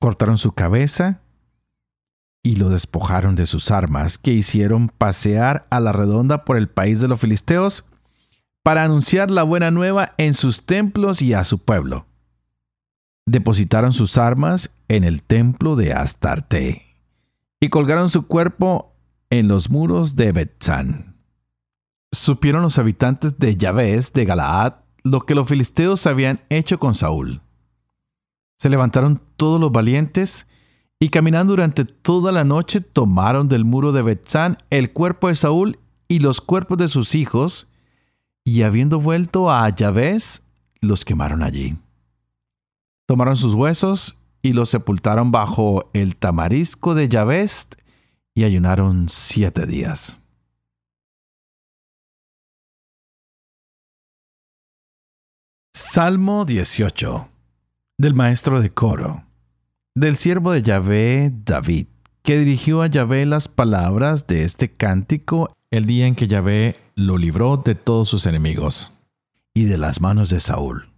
Cortaron 0.00 0.38
su 0.38 0.52
cabeza 0.52 1.20
y 2.42 2.56
lo 2.56 2.68
despojaron 2.68 3.36
de 3.36 3.46
sus 3.46 3.70
armas, 3.70 4.18
que 4.18 4.32
hicieron 4.32 4.88
pasear 4.88 5.66
a 5.70 5.80
la 5.80 5.92
redonda 5.92 6.44
por 6.44 6.58
el 6.58 6.68
país 6.68 7.00
de 7.00 7.08
los 7.08 7.18
filisteos 7.18 7.84
para 8.62 8.84
anunciar 8.84 9.30
la 9.30 9.42
buena 9.42 9.70
nueva 9.70 10.14
en 10.18 10.34
sus 10.34 10.66
templos 10.66 11.22
y 11.22 11.32
a 11.32 11.42
su 11.44 11.58
pueblo. 11.58 12.06
Depositaron 13.26 13.94
sus 13.94 14.18
armas 14.18 14.74
en 14.88 15.04
el 15.04 15.22
templo 15.22 15.74
de 15.76 15.94
Astarte 15.94 16.82
y 17.60 17.68
colgaron 17.68 18.10
su 18.10 18.26
cuerpo 18.26 18.94
en 19.30 19.48
los 19.48 19.70
muros 19.70 20.14
de 20.14 20.32
Betzán. 20.32 21.13
Supieron 22.14 22.62
los 22.62 22.78
habitantes 22.78 23.38
de 23.38 23.56
Yahvéz 23.56 24.12
de 24.12 24.24
Galaad 24.24 24.74
lo 25.02 25.20
que 25.20 25.34
los 25.34 25.48
filisteos 25.48 26.06
habían 26.06 26.40
hecho 26.48 26.78
con 26.78 26.94
Saúl. 26.94 27.42
Se 28.56 28.70
levantaron 28.70 29.20
todos 29.36 29.60
los 29.60 29.72
valientes 29.72 30.46
y 31.00 31.08
caminando 31.08 31.52
durante 31.52 31.84
toda 31.84 32.30
la 32.30 32.44
noche 32.44 32.80
tomaron 32.80 33.48
del 33.48 33.64
muro 33.64 33.92
de 33.92 34.02
Betzán 34.02 34.58
el 34.70 34.92
cuerpo 34.92 35.28
de 35.28 35.34
Saúl 35.34 35.78
y 36.08 36.20
los 36.20 36.40
cuerpos 36.40 36.78
de 36.78 36.88
sus 36.88 37.14
hijos 37.16 37.68
y 38.44 38.62
habiendo 38.62 39.00
vuelto 39.00 39.50
a 39.50 39.68
Yahvéz, 39.68 40.42
los 40.80 41.04
quemaron 41.04 41.42
allí. 41.42 41.76
Tomaron 43.06 43.36
sus 43.36 43.54
huesos 43.54 44.16
y 44.40 44.52
los 44.52 44.70
sepultaron 44.70 45.32
bajo 45.32 45.90
el 45.92 46.16
tamarisco 46.16 46.94
de 46.94 47.08
Yahvéz 47.08 47.68
y 48.34 48.44
ayunaron 48.44 49.08
siete 49.08 49.66
días. 49.66 50.23
Salmo 55.76 56.44
18 56.44 57.28
del 57.98 58.14
maestro 58.14 58.60
de 58.60 58.70
coro, 58.70 59.24
del 59.96 60.14
siervo 60.14 60.52
de 60.52 60.62
Yahvé 60.62 61.32
David, 61.34 61.88
que 62.22 62.38
dirigió 62.38 62.80
a 62.80 62.86
Yahvé 62.86 63.26
las 63.26 63.48
palabras 63.48 64.28
de 64.28 64.44
este 64.44 64.70
cántico 64.70 65.48
el 65.72 65.84
día 65.84 66.06
en 66.06 66.14
que 66.14 66.28
Yahvé 66.28 66.74
lo 66.94 67.18
libró 67.18 67.56
de 67.56 67.74
todos 67.74 68.08
sus 68.08 68.26
enemigos 68.26 68.96
y 69.52 69.64
de 69.64 69.76
las 69.76 70.00
manos 70.00 70.30
de 70.30 70.38
Saúl. 70.38 70.92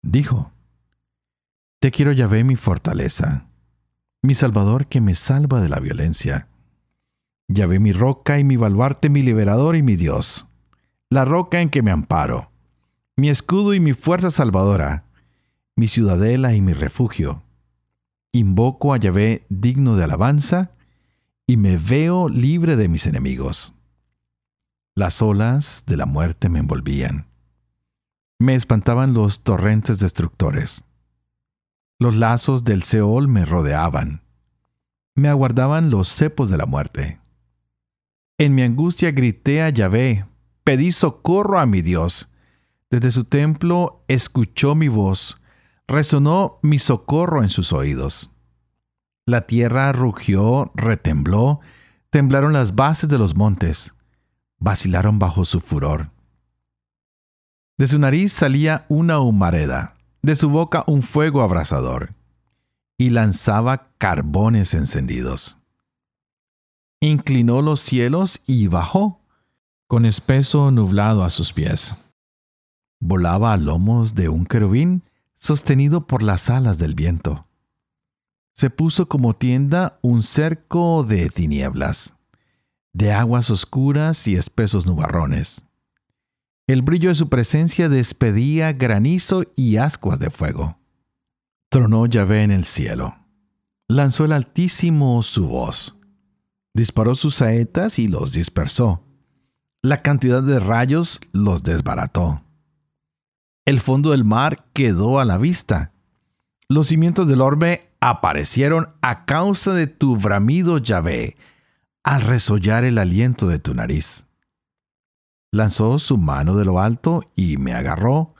Dijo, 0.00 0.52
Te 1.80 1.90
quiero 1.90 2.12
Yahvé 2.12 2.44
mi 2.44 2.54
fortaleza, 2.54 3.48
mi 4.22 4.34
Salvador 4.34 4.86
que 4.86 5.00
me 5.00 5.16
salva 5.16 5.60
de 5.60 5.68
la 5.68 5.80
violencia. 5.80 6.46
Yahvé 7.48 7.80
mi 7.80 7.90
roca 7.90 8.38
y 8.38 8.44
mi 8.44 8.56
baluarte, 8.56 9.10
mi 9.10 9.24
liberador 9.24 9.74
y 9.74 9.82
mi 9.82 9.96
Dios, 9.96 10.46
la 11.10 11.24
roca 11.24 11.60
en 11.60 11.68
que 11.68 11.82
me 11.82 11.90
amparo, 11.90 12.51
mi 13.16 13.28
escudo 13.28 13.74
y 13.74 13.80
mi 13.80 13.92
fuerza 13.92 14.30
salvadora, 14.30 15.04
mi 15.76 15.88
ciudadela 15.88 16.54
y 16.54 16.60
mi 16.60 16.72
refugio. 16.72 17.42
Invoco 18.32 18.94
a 18.94 18.96
Yahvé 18.96 19.46
digno 19.50 19.96
de 19.96 20.04
alabanza 20.04 20.72
y 21.46 21.56
me 21.56 21.76
veo 21.76 22.28
libre 22.28 22.76
de 22.76 22.88
mis 22.88 23.06
enemigos. 23.06 23.74
Las 24.94 25.20
olas 25.20 25.84
de 25.86 25.96
la 25.96 26.06
muerte 26.06 26.48
me 26.48 26.58
envolvían. 26.58 27.28
Me 28.38 28.54
espantaban 28.54 29.14
los 29.14 29.44
torrentes 29.44 29.98
destructores. 29.98 30.84
Los 31.98 32.16
lazos 32.16 32.64
del 32.64 32.82
Seol 32.82 33.28
me 33.28 33.44
rodeaban. 33.44 34.22
Me 35.14 35.28
aguardaban 35.28 35.90
los 35.90 36.08
cepos 36.08 36.50
de 36.50 36.56
la 36.56 36.66
muerte. 36.66 37.20
En 38.38 38.54
mi 38.54 38.62
angustia 38.62 39.12
grité 39.12 39.62
a 39.62 39.68
Yahvé, 39.68 40.26
pedí 40.64 40.90
socorro 40.90 41.60
a 41.60 41.66
mi 41.66 41.82
Dios. 41.82 42.31
Desde 42.92 43.10
su 43.10 43.24
templo 43.24 44.04
escuchó 44.06 44.76
mi 44.76 44.86
voz 44.86 45.42
resonó 45.92 46.58
mi 46.62 46.78
socorro 46.78 47.42
en 47.42 47.50
sus 47.50 47.72
oídos. 47.72 48.30
La 49.26 49.46
tierra 49.46 49.92
rugió, 49.92 50.72
retembló, 50.74 51.60
temblaron 52.10 52.52
las 52.52 52.74
bases 52.74 53.08
de 53.08 53.18
los 53.18 53.36
montes, 53.36 53.94
vacilaron 54.58 55.18
bajo 55.18 55.44
su 55.44 55.60
furor. 55.60 56.10
De 57.78 57.86
su 57.86 57.98
nariz 57.98 58.32
salía 58.32 58.86
una 58.88 59.20
humareda, 59.20 59.96
de 60.22 60.34
su 60.34 60.48
boca 60.48 60.84
un 60.86 61.02
fuego 61.02 61.42
abrasador, 61.42 62.14
y 62.96 63.10
lanzaba 63.10 63.90
carbones 63.98 64.74
encendidos. 64.74 65.58
Inclinó 67.00 67.62
los 67.62 67.80
cielos 67.80 68.40
y 68.46 68.68
bajó, 68.68 69.20
con 69.88 70.06
espeso 70.06 70.70
nublado 70.70 71.24
a 71.24 71.30
sus 71.30 71.52
pies. 71.52 72.01
Volaba 73.04 73.52
a 73.52 73.56
lomos 73.56 74.14
de 74.14 74.28
un 74.28 74.46
querubín 74.46 75.02
sostenido 75.34 76.06
por 76.06 76.22
las 76.22 76.48
alas 76.48 76.78
del 76.78 76.94
viento. 76.94 77.48
Se 78.52 78.70
puso 78.70 79.08
como 79.08 79.34
tienda 79.34 79.98
un 80.02 80.22
cerco 80.22 81.02
de 81.02 81.28
tinieblas, 81.28 82.14
de 82.92 83.12
aguas 83.12 83.50
oscuras 83.50 84.28
y 84.28 84.36
espesos 84.36 84.86
nubarrones. 84.86 85.64
El 86.68 86.82
brillo 86.82 87.08
de 87.08 87.16
su 87.16 87.28
presencia 87.28 87.88
despedía 87.88 88.72
granizo 88.72 89.42
y 89.56 89.78
ascuas 89.78 90.20
de 90.20 90.30
fuego. 90.30 90.78
Tronó 91.70 92.06
Yahvé 92.06 92.44
en 92.44 92.52
el 92.52 92.64
cielo. 92.64 93.16
Lanzó 93.88 94.26
el 94.26 94.32
Altísimo 94.32 95.20
su 95.24 95.48
voz. 95.48 95.96
Disparó 96.72 97.16
sus 97.16 97.34
saetas 97.34 97.98
y 97.98 98.06
los 98.06 98.30
dispersó. 98.30 99.02
La 99.82 100.02
cantidad 100.02 100.40
de 100.40 100.60
rayos 100.60 101.20
los 101.32 101.64
desbarató. 101.64 102.42
El 103.64 103.80
fondo 103.80 104.10
del 104.10 104.24
mar 104.24 104.64
quedó 104.72 105.20
a 105.20 105.24
la 105.24 105.38
vista. 105.38 105.92
Los 106.68 106.88
cimientos 106.88 107.28
del 107.28 107.40
orbe 107.40 107.92
aparecieron 108.00 108.88
a 109.02 109.24
causa 109.24 109.72
de 109.72 109.86
tu 109.86 110.16
bramido 110.16 110.78
Yahvé, 110.78 111.36
al 112.02 112.22
resollar 112.22 112.82
el 112.82 112.98
aliento 112.98 113.46
de 113.46 113.60
tu 113.60 113.72
nariz. 113.72 114.26
Lanzó 115.52 116.00
su 116.00 116.18
mano 116.18 116.56
de 116.56 116.64
lo 116.64 116.80
alto 116.80 117.22
y 117.36 117.56
me 117.56 117.72
agarró 117.72 118.34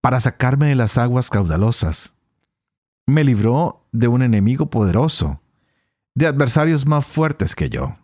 para 0.00 0.18
sacarme 0.18 0.68
de 0.68 0.76
las 0.76 0.96
aguas 0.96 1.28
caudalosas. 1.28 2.14
Me 3.06 3.22
libró 3.22 3.84
de 3.92 4.08
un 4.08 4.22
enemigo 4.22 4.70
poderoso, 4.70 5.42
de 6.14 6.26
adversarios 6.26 6.86
más 6.86 7.04
fuertes 7.04 7.54
que 7.54 7.68
yo. 7.68 7.96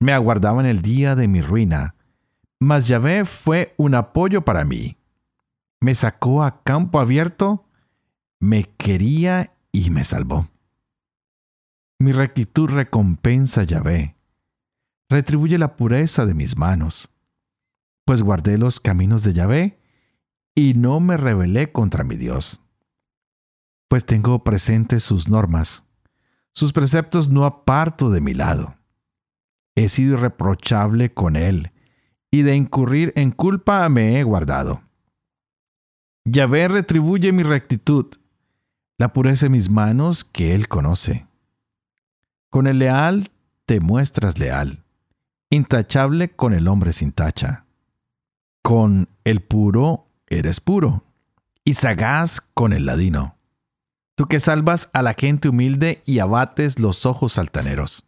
Me 0.00 0.12
aguardaba 0.12 0.60
en 0.60 0.66
el 0.66 0.82
día 0.82 1.14
de 1.14 1.28
mi 1.28 1.40
ruina, 1.40 1.94
mas 2.58 2.88
Yahvé 2.88 3.24
fue 3.24 3.74
un 3.78 3.94
apoyo 3.94 4.44
para 4.44 4.66
mí 4.66 4.99
me 5.80 5.94
sacó 5.94 6.42
a 6.42 6.62
campo 6.62 7.00
abierto, 7.00 7.66
me 8.38 8.64
quería 8.76 9.54
y 9.72 9.90
me 9.90 10.04
salvó. 10.04 10.48
Mi 11.98 12.12
rectitud 12.12 12.68
recompensa 12.68 13.64
Yahvé, 13.64 14.16
retribuye 15.08 15.58
la 15.58 15.76
pureza 15.76 16.26
de 16.26 16.34
mis 16.34 16.56
manos, 16.56 17.12
pues 18.06 18.22
guardé 18.22 18.58
los 18.58 18.80
caminos 18.80 19.22
de 19.22 19.32
Yahvé 19.32 19.80
y 20.54 20.74
no 20.74 21.00
me 21.00 21.16
rebelé 21.16 21.72
contra 21.72 22.04
mi 22.04 22.16
Dios. 22.16 22.62
Pues 23.88 24.06
tengo 24.06 24.44
presentes 24.44 25.02
sus 25.02 25.28
normas, 25.28 25.84
sus 26.52 26.72
preceptos 26.72 27.28
no 27.28 27.44
aparto 27.44 28.10
de 28.10 28.20
mi 28.20 28.34
lado. 28.34 28.76
He 29.74 29.88
sido 29.88 30.14
irreprochable 30.14 31.12
con 31.12 31.36
él, 31.36 31.72
y 32.30 32.42
de 32.42 32.54
incurrir 32.54 33.12
en 33.16 33.30
culpa 33.30 33.88
me 33.88 34.18
he 34.18 34.22
guardado. 34.22 34.82
Yahvé 36.24 36.68
retribuye 36.68 37.32
mi 37.32 37.42
rectitud, 37.42 38.06
la 38.98 39.12
pureza 39.12 39.46
de 39.46 39.50
mis 39.50 39.70
manos 39.70 40.24
que 40.24 40.54
Él 40.54 40.68
conoce. 40.68 41.26
Con 42.50 42.66
el 42.66 42.78
leal 42.78 43.30
te 43.64 43.80
muestras 43.80 44.38
leal, 44.38 44.84
intachable 45.48 46.30
con 46.30 46.52
el 46.52 46.68
hombre 46.68 46.92
sin 46.92 47.12
tacha. 47.12 47.64
Con 48.62 49.08
el 49.24 49.40
puro 49.40 50.08
eres 50.26 50.60
puro, 50.60 51.04
y 51.64 51.74
sagaz 51.74 52.40
con 52.40 52.72
el 52.72 52.86
ladino. 52.86 53.36
Tú 54.14 54.26
que 54.26 54.40
salvas 54.40 54.90
a 54.92 55.02
la 55.02 55.14
gente 55.14 55.48
humilde 55.48 56.02
y 56.04 56.18
abates 56.18 56.78
los 56.78 57.06
ojos 57.06 57.38
altaneros. 57.38 58.04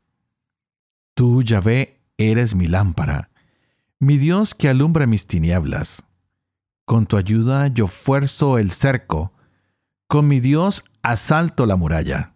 Tú, 1.14 1.42
Yahvé, 1.42 2.00
eres 2.18 2.54
mi 2.54 2.66
lámpara, 2.66 3.30
mi 3.98 4.18
Dios 4.18 4.54
que 4.54 4.68
alumbra 4.68 5.06
mis 5.06 5.26
tinieblas. 5.26 6.04
Con 6.84 7.06
tu 7.06 7.16
ayuda 7.16 7.68
yo 7.68 7.86
fuerzo 7.86 8.58
el 8.58 8.70
cerco. 8.70 9.32
Con 10.08 10.28
mi 10.28 10.40
Dios 10.40 10.84
asalto 11.02 11.66
la 11.66 11.76
muralla. 11.76 12.34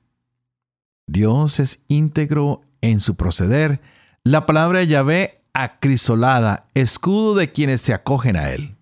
Dios 1.07 1.61
es 1.61 1.81
íntegro 1.89 2.61
en 2.81 3.01
su 3.01 3.15
proceder. 3.17 3.81
La 4.25 4.47
palabra 4.47 4.81
de 4.81 4.89
Yahvé 4.89 5.43
acrisolada, 5.53 6.69
escudo 6.75 7.35
de 7.35 7.53
quienes 7.53 7.81
se 7.81 7.95
acogen 7.95 8.37
a 8.37 8.51
él. 8.51 8.77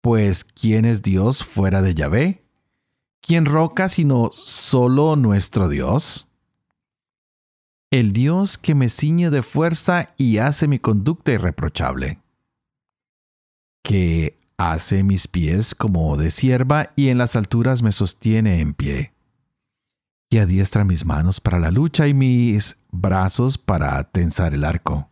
Pues, 0.00 0.44
¿quién 0.44 0.84
es 0.84 1.02
Dios 1.02 1.44
fuera 1.44 1.80
de 1.80 1.94
Yahvé? 1.94 2.42
¿Quién 3.20 3.44
roca 3.46 3.88
sino 3.88 4.32
solo 4.34 5.14
nuestro 5.16 5.68
Dios? 5.68 6.26
El 7.90 8.12
Dios 8.12 8.58
que 8.58 8.74
me 8.74 8.88
ciñe 8.88 9.30
de 9.30 9.42
fuerza 9.42 10.08
y 10.16 10.38
hace 10.38 10.66
mi 10.66 10.78
conducta 10.80 11.32
irreprochable. 11.32 12.20
Que 13.84 14.36
Hace 14.56 15.02
mis 15.02 15.26
pies 15.28 15.74
como 15.74 16.16
de 16.16 16.30
sierva 16.30 16.92
y 16.96 17.08
en 17.08 17.18
las 17.18 17.36
alturas 17.36 17.82
me 17.82 17.92
sostiene 17.92 18.60
en 18.60 18.74
pie. 18.74 19.12
Y 20.30 20.38
adiestra 20.38 20.84
mis 20.84 21.04
manos 21.04 21.40
para 21.40 21.58
la 21.58 21.70
lucha 21.70 22.06
y 22.06 22.14
mis 22.14 22.76
brazos 22.90 23.58
para 23.58 24.02
tensar 24.04 24.54
el 24.54 24.64
arco. 24.64 25.08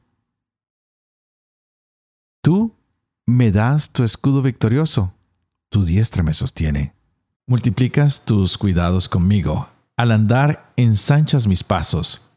Tú 2.42 2.74
me 3.26 3.52
das 3.52 3.90
tu 3.90 4.02
escudo 4.02 4.40
victorioso, 4.40 5.12
tu 5.68 5.84
diestra 5.84 6.22
me 6.22 6.32
sostiene. 6.32 6.94
Multiplicas 7.46 8.24
tus 8.24 8.56
cuidados 8.56 9.08
conmigo, 9.08 9.68
al 9.96 10.12
andar 10.12 10.72
ensanchas 10.76 11.46
mis 11.46 11.64
pasos. 11.64 12.30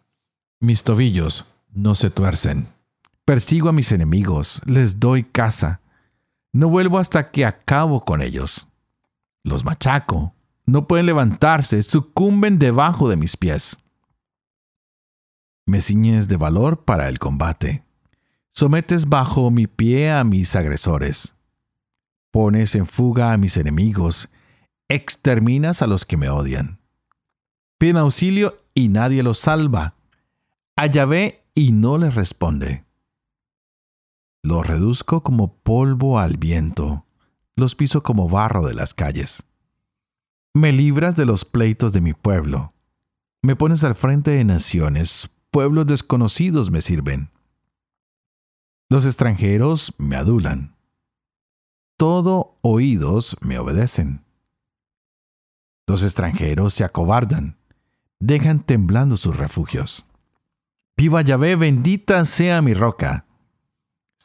Mis 0.59 0.83
tobillos 0.83 1.53
no 1.71 1.95
se 1.95 2.09
tuercen. 2.09 2.67
Persigo 3.23 3.69
a 3.69 3.73
mis 3.73 3.91
enemigos, 3.91 4.61
les 4.65 4.99
doy 4.99 5.23
caza 5.23 5.82
no 6.53 6.69
vuelvo 6.69 6.99
hasta 6.99 7.31
que 7.31 7.45
acabo 7.45 8.05
con 8.05 8.21
ellos. 8.21 8.67
Los 9.43 9.65
machaco. 9.65 10.33
No 10.65 10.87
pueden 10.87 11.07
levantarse, 11.07 11.81
sucumben 11.83 12.57
debajo 12.57 13.09
de 13.09 13.17
mis 13.17 13.35
pies. 13.35 13.77
Me 15.65 15.81
ciñes 15.81 16.29
de 16.29 16.37
valor 16.37 16.85
para 16.85 17.09
el 17.09 17.19
combate. 17.19 17.83
Sometes 18.51 19.09
bajo 19.09 19.49
mi 19.49 19.67
pie 19.67 20.11
a 20.11 20.23
mis 20.23 20.55
agresores. 20.55 21.35
Pones 22.31 22.75
en 22.75 22.85
fuga 22.85 23.33
a 23.33 23.37
mis 23.37 23.57
enemigos. 23.57 24.29
Exterminas 24.87 25.81
a 25.81 25.87
los 25.87 26.05
que 26.05 26.17
me 26.17 26.29
odian. 26.29 26.79
Piden 27.77 27.97
auxilio 27.97 28.57
y 28.73 28.89
nadie 28.89 29.23
los 29.23 29.39
salva. 29.39 29.95
a 30.75 30.85
Yahvé 30.85 31.43
y 31.55 31.71
no 31.71 31.97
le 31.97 32.09
responde. 32.09 32.83
Los 34.45 34.67
reduzco 34.67 35.23
como 35.23 35.55
polvo 35.55 36.19
al 36.19 36.35
viento, 36.35 37.05
los 37.55 37.75
piso 37.75 38.03
como 38.03 38.27
barro 38.27 38.67
de 38.67 38.73
las 38.73 38.93
calles. 38.93 39.43
Me 40.53 40.73
libras 40.73 41.15
de 41.15 41.25
los 41.25 41.45
pleitos 41.45 41.93
de 41.93 42.01
mi 42.01 42.13
pueblo. 42.13 42.73
Me 43.41 43.55
pones 43.55 43.85
al 43.85 43.95
frente 43.95 44.31
de 44.31 44.43
naciones, 44.43 45.29
pueblos 45.49 45.87
desconocidos 45.87 46.71
me 46.71 46.81
sirven. 46.81 47.29
Los 48.89 49.05
extranjeros 49.05 49.93
me 49.97 50.17
adulan. 50.17 50.75
Todo 51.95 52.57
oídos 52.61 53.37
me 53.39 53.57
obedecen. 53.57 54.25
Los 55.87 56.03
extranjeros 56.03 56.73
se 56.73 56.83
acobardan, 56.83 57.57
dejan 58.19 58.59
temblando 58.59 59.15
sus 59.15 59.37
refugios. 59.37 60.05
Viva 60.97 61.21
Yahvé, 61.21 61.55
bendita 61.55 62.25
sea 62.25 62.61
mi 62.61 62.73
roca. 62.73 63.25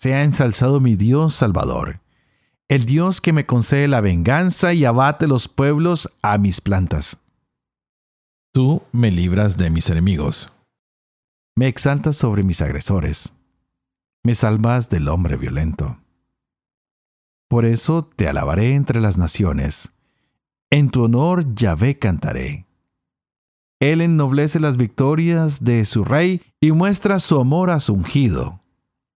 Sea 0.01 0.23
ensalzado 0.23 0.79
mi 0.79 0.95
Dios 0.95 1.35
Salvador, 1.35 1.99
el 2.69 2.87
Dios 2.87 3.21
que 3.21 3.33
me 3.33 3.47
concede 3.47 3.89
la 3.89 4.01
venganza 4.01 4.73
y 4.73 4.85
abate 4.85 5.27
los 5.27 5.49
pueblos 5.49 6.09
a 6.23 6.39
mis 6.39 6.61
plantas. 6.61 7.19
Tú 8.53 8.85
me 8.93 9.11
libras 9.11 9.57
de 9.57 9.71
mis 9.71 9.91
enemigos. 9.91 10.53
Me 11.57 11.67
exaltas 11.67 12.15
sobre 12.15 12.45
mis 12.45 12.63
agresores. 12.63 13.35
Me 14.23 14.37
salvas 14.37 14.89
del 14.89 15.09
hombre 15.09 15.37
violento. 15.37 15.99
Por 17.49 17.65
eso 17.65 18.05
te 18.05 18.29
alabaré 18.29 18.77
entre 18.77 19.01
las 19.01 19.19
naciones. 19.19 19.91
En 20.71 20.91
tu 20.91 21.03
honor 21.03 21.57
Yahvé 21.57 21.99
cantaré. 21.99 22.67
Él 23.81 24.01
ennoblece 24.01 24.61
las 24.61 24.77
victorias 24.77 25.65
de 25.65 25.85
su 25.85 26.05
rey 26.05 26.41
y 26.61 26.71
muestra 26.71 27.19
su 27.19 27.41
amor 27.41 27.71
a 27.71 27.81
su 27.81 27.95
ungido, 27.95 28.61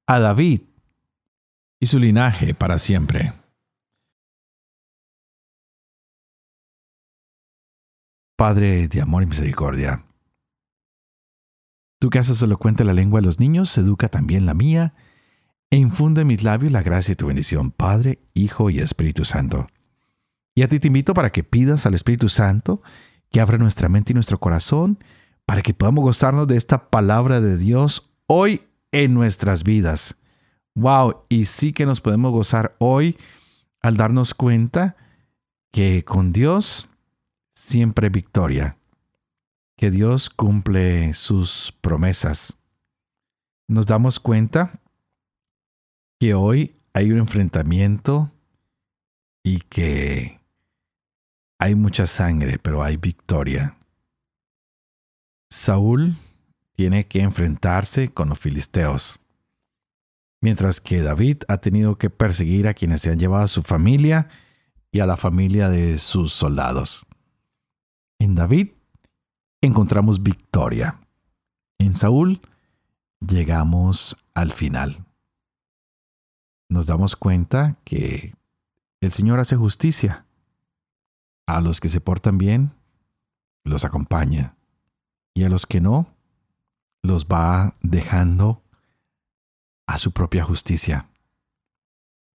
a 0.08 0.18
David, 0.18 0.62
y 1.82 1.86
su 1.86 1.98
linaje 1.98 2.54
para 2.54 2.78
siempre. 2.78 3.32
Padre 8.38 8.86
de 8.86 9.00
amor 9.00 9.24
y 9.24 9.26
misericordia, 9.26 10.04
tú 11.98 12.08
que 12.08 12.20
haces 12.20 12.40
elocuente 12.40 12.84
la 12.84 12.92
lengua 12.92 13.20
de 13.20 13.26
los 13.26 13.40
niños, 13.40 13.76
educa 13.76 14.08
también 14.08 14.46
la 14.46 14.54
mía, 14.54 14.94
e 15.70 15.76
infunde 15.76 16.20
en 16.20 16.28
mis 16.28 16.44
labios 16.44 16.70
la 16.70 16.82
gracia 16.82 17.14
y 17.14 17.16
tu 17.16 17.26
bendición, 17.26 17.72
Padre, 17.72 18.20
Hijo 18.32 18.70
y 18.70 18.78
Espíritu 18.78 19.24
Santo. 19.24 19.66
Y 20.54 20.62
a 20.62 20.68
ti 20.68 20.78
te 20.78 20.86
invito 20.86 21.14
para 21.14 21.30
que 21.30 21.42
pidas 21.42 21.84
al 21.84 21.94
Espíritu 21.94 22.28
Santo 22.28 22.80
que 23.28 23.40
abra 23.40 23.58
nuestra 23.58 23.88
mente 23.88 24.12
y 24.12 24.14
nuestro 24.14 24.38
corazón 24.38 25.02
para 25.46 25.62
que 25.62 25.74
podamos 25.74 26.04
gozarnos 26.04 26.46
de 26.46 26.58
esta 26.58 26.90
palabra 26.90 27.40
de 27.40 27.56
Dios 27.56 28.08
hoy 28.28 28.68
en 28.92 29.14
nuestras 29.14 29.64
vidas. 29.64 30.16
Wow, 30.74 31.26
y 31.28 31.44
sí 31.44 31.72
que 31.72 31.84
nos 31.84 32.00
podemos 32.00 32.32
gozar 32.32 32.74
hoy 32.78 33.18
al 33.80 33.96
darnos 33.96 34.32
cuenta 34.34 34.96
que 35.70 36.04
con 36.04 36.32
Dios 36.32 36.88
siempre 37.54 38.08
victoria, 38.08 38.76
que 39.76 39.90
Dios 39.90 40.30
cumple 40.30 41.12
sus 41.14 41.72
promesas. 41.80 42.56
Nos 43.68 43.86
damos 43.86 44.18
cuenta 44.18 44.80
que 46.18 46.34
hoy 46.34 46.74
hay 46.94 47.10
un 47.10 47.18
enfrentamiento 47.18 48.30
y 49.42 49.60
que 49.60 50.40
hay 51.58 51.74
mucha 51.74 52.06
sangre, 52.06 52.58
pero 52.58 52.82
hay 52.82 52.96
victoria. 52.96 53.76
Saúl 55.50 56.16
tiene 56.74 57.06
que 57.06 57.20
enfrentarse 57.20 58.08
con 58.08 58.30
los 58.30 58.38
filisteos 58.38 59.21
mientras 60.42 60.80
que 60.80 61.00
David 61.00 61.44
ha 61.48 61.58
tenido 61.58 61.96
que 61.96 62.10
perseguir 62.10 62.68
a 62.68 62.74
quienes 62.74 63.00
se 63.00 63.10
han 63.10 63.18
llevado 63.18 63.44
a 63.44 63.48
su 63.48 63.62
familia 63.62 64.28
y 64.90 65.00
a 65.00 65.06
la 65.06 65.16
familia 65.16 65.70
de 65.70 65.96
sus 65.96 66.32
soldados. 66.32 67.06
En 68.18 68.34
David 68.34 68.72
encontramos 69.62 70.22
victoria. 70.22 71.00
En 71.78 71.96
Saúl 71.96 72.40
llegamos 73.26 74.16
al 74.34 74.52
final. 74.52 75.06
Nos 76.68 76.86
damos 76.86 77.16
cuenta 77.16 77.76
que 77.84 78.34
el 79.00 79.12
Señor 79.12 79.38
hace 79.40 79.56
justicia. 79.56 80.26
A 81.46 81.60
los 81.60 81.80
que 81.80 81.88
se 81.88 82.00
portan 82.00 82.38
bien, 82.38 82.72
los 83.64 83.84
acompaña. 83.84 84.56
Y 85.34 85.44
a 85.44 85.48
los 85.48 85.66
que 85.66 85.80
no, 85.80 86.06
los 87.02 87.26
va 87.26 87.74
dejando 87.82 88.61
a 89.92 89.98
su 89.98 90.12
propia 90.12 90.42
justicia. 90.42 91.06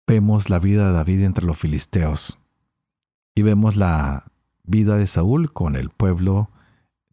Vemos 0.08 0.50
la 0.50 0.58
vida 0.58 0.88
de 0.88 0.94
David 0.94 1.22
entre 1.22 1.46
los 1.46 1.56
filisteos 1.56 2.40
y 3.36 3.44
vemos 3.44 3.76
la 3.76 4.32
vida 4.64 4.98
de 4.98 5.06
Saúl 5.06 5.54
con 5.54 5.76
el 5.76 5.92
pueblo 5.92 6.50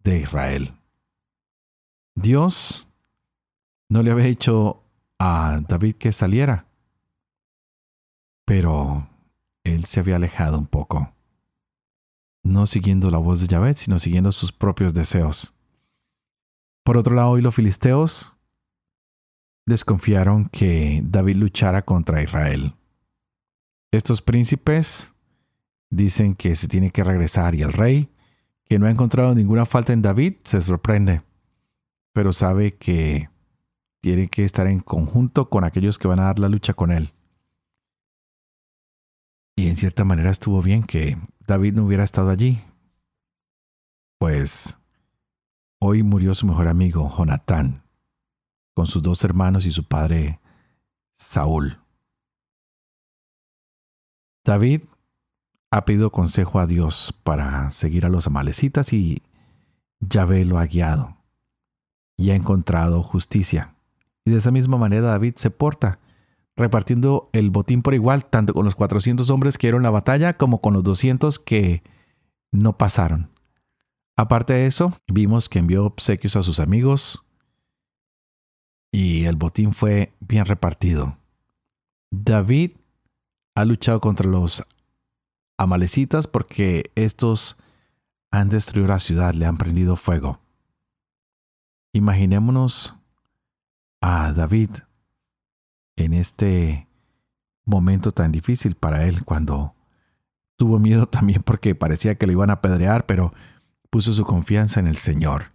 de 0.03 0.21
Israel. 0.21 0.73
Dios 2.15 2.89
no 3.91 4.03
le 4.03 4.13
había 4.13 4.29
hecho 4.29 4.83
a 5.19 5.61
David 5.69 5.97
que 5.97 6.11
saliera, 6.11 6.65
pero 8.47 9.09
él 9.63 9.85
se 9.85 10.01
había 10.01 10.17
alejado 10.17 10.57
un 10.57 10.67
poco, 10.67 11.13
no 12.43 12.67
siguiendo 12.67 13.11
la 13.11 13.19
voz 13.19 13.43
de 13.43 13.47
Yahvé, 13.47 13.75
sino 13.75 13.99
siguiendo 13.99 14.33
sus 14.33 14.53
propios 14.53 14.95
deseos. 14.95 15.53
Por 16.83 16.97
otro 16.97 17.15
lado, 17.15 17.29
hoy 17.29 17.43
los 17.43 17.55
filisteos 17.55 18.39
desconfiaron 19.67 20.49
que 20.49 21.01
David 21.05 21.37
luchara 21.37 21.83
contra 21.83 22.23
Israel. 22.23 22.75
Estos 23.93 24.23
príncipes 24.23 25.15
dicen 25.91 26.35
que 26.35 26.55
se 26.55 26.69
tiene 26.69 26.91
que 26.91 27.05
regresar 27.05 27.55
y 27.55 27.63
el 27.63 27.73
rey, 27.73 28.09
que 28.65 28.79
no 28.79 28.87
ha 28.87 28.91
encontrado 28.91 29.35
ninguna 29.35 29.67
falta 29.67 29.93
en 29.93 30.03
David, 30.03 30.35
se 30.45 30.63
sorprende, 30.63 31.23
pero 32.13 32.33
sabe 32.33 32.77
que 32.77 33.29
tiene 34.01 34.29
que 34.29 34.45
estar 34.45 34.67
en 34.67 34.81
conjunto 34.81 35.51
con 35.51 35.65
aquellos 35.65 35.99
que 35.99 36.09
van 36.09 36.21
a 36.21 36.25
dar 36.25 36.39
la 36.39 36.49
lucha 36.49 36.73
con 36.73 36.91
él. 36.91 37.11
Y 39.57 39.69
en 39.69 39.77
cierta 39.77 40.05
manera 40.05 40.31
estuvo 40.31 40.63
bien 40.63 40.85
que 40.85 41.19
David 41.47 41.75
no 41.75 41.85
hubiera 41.85 42.05
estado 42.05 42.31
allí, 42.31 42.61
pues 44.19 44.79
hoy 45.81 46.03
murió 46.03 46.35
su 46.35 46.47
mejor 46.47 46.69
amigo, 46.69 47.13
Jonatán, 47.17 47.83
con 48.81 48.87
sus 48.87 49.03
dos 49.03 49.23
hermanos 49.25 49.67
y 49.67 49.73
su 49.73 49.85
padre 49.85 50.41
Saúl. 51.13 51.81
David 54.43 54.85
ha 55.71 55.85
pedido 55.85 56.11
consejo 56.11 56.61
a 56.61 56.67
Dios 56.67 57.15
para 57.23 57.71
seguir 57.73 58.07
a 58.07 58.09
los 58.09 58.27
amalecitas 58.27 58.95
y 58.95 59.23
Yahvé 60.01 60.47
lo 60.47 60.59
ha 60.59 60.65
guiado 60.65 61.19
y 62.17 62.31
ha 62.31 62.35
encontrado 62.35 63.03
justicia. 63.03 63.75
Y 64.25 64.31
de 64.31 64.39
esa 64.39 64.51
misma 64.51 64.79
manera 64.79 65.09
David 65.09 65.35
se 65.37 65.51
porta, 65.51 65.99
repartiendo 66.57 67.29
el 67.35 67.51
botín 67.51 67.83
por 67.83 67.93
igual, 67.93 68.25
tanto 68.25 68.55
con 68.55 68.65
los 68.65 68.77
400 68.77 69.29
hombres 69.29 69.59
que 69.59 69.67
dieron 69.67 69.83
la 69.83 69.91
batalla 69.91 70.39
como 70.39 70.63
con 70.63 70.73
los 70.73 70.85
200 70.85 71.39
que 71.39 71.83
no 72.51 72.79
pasaron. 72.79 73.29
Aparte 74.17 74.55
de 74.55 74.65
eso, 74.65 74.95
vimos 75.07 75.51
que 75.51 75.59
envió 75.59 75.85
obsequios 75.85 76.35
a 76.37 76.43
sus 76.43 76.61
amigos, 76.61 77.23
y 78.93 79.25
el 79.25 79.37
botín 79.37 79.73
fue 79.73 80.13
bien 80.21 80.47
repartido. 80.47 81.17
David 82.11 82.73
ha 83.55 83.65
luchado 83.65 84.01
contra 84.01 84.29
los 84.29 84.65
amalecitas 85.57 86.27
porque 86.27 86.91
estos 86.95 87.57
han 88.31 88.49
destruido 88.49 88.89
la 88.89 88.99
ciudad, 88.99 89.35
le 89.35 89.47
han 89.47 89.57
prendido 89.57 89.97
fuego. 89.97 90.41
Imaginémonos 91.93 92.95
a 94.01 94.33
David 94.33 94.71
en 95.97 96.15
este 96.15 96.89
momento 97.65 98.11
tan 98.13 98.33
difícil 98.33 98.75
para 98.75 99.05
él 99.07 99.25
cuando 99.25 99.75
tuvo 100.57 100.79
miedo 100.79 101.07
también 101.09 101.43
porque 101.43 101.75
parecía 101.75 102.17
que 102.17 102.27
le 102.27 102.33
iban 102.33 102.51
a 102.51 102.55
apedrear, 102.55 103.07
pero 103.07 103.33
puso 103.91 104.15
su 104.15 104.25
confianza 104.25 104.81
en 104.81 104.87
el 104.87 104.97
Señor. 104.97 105.53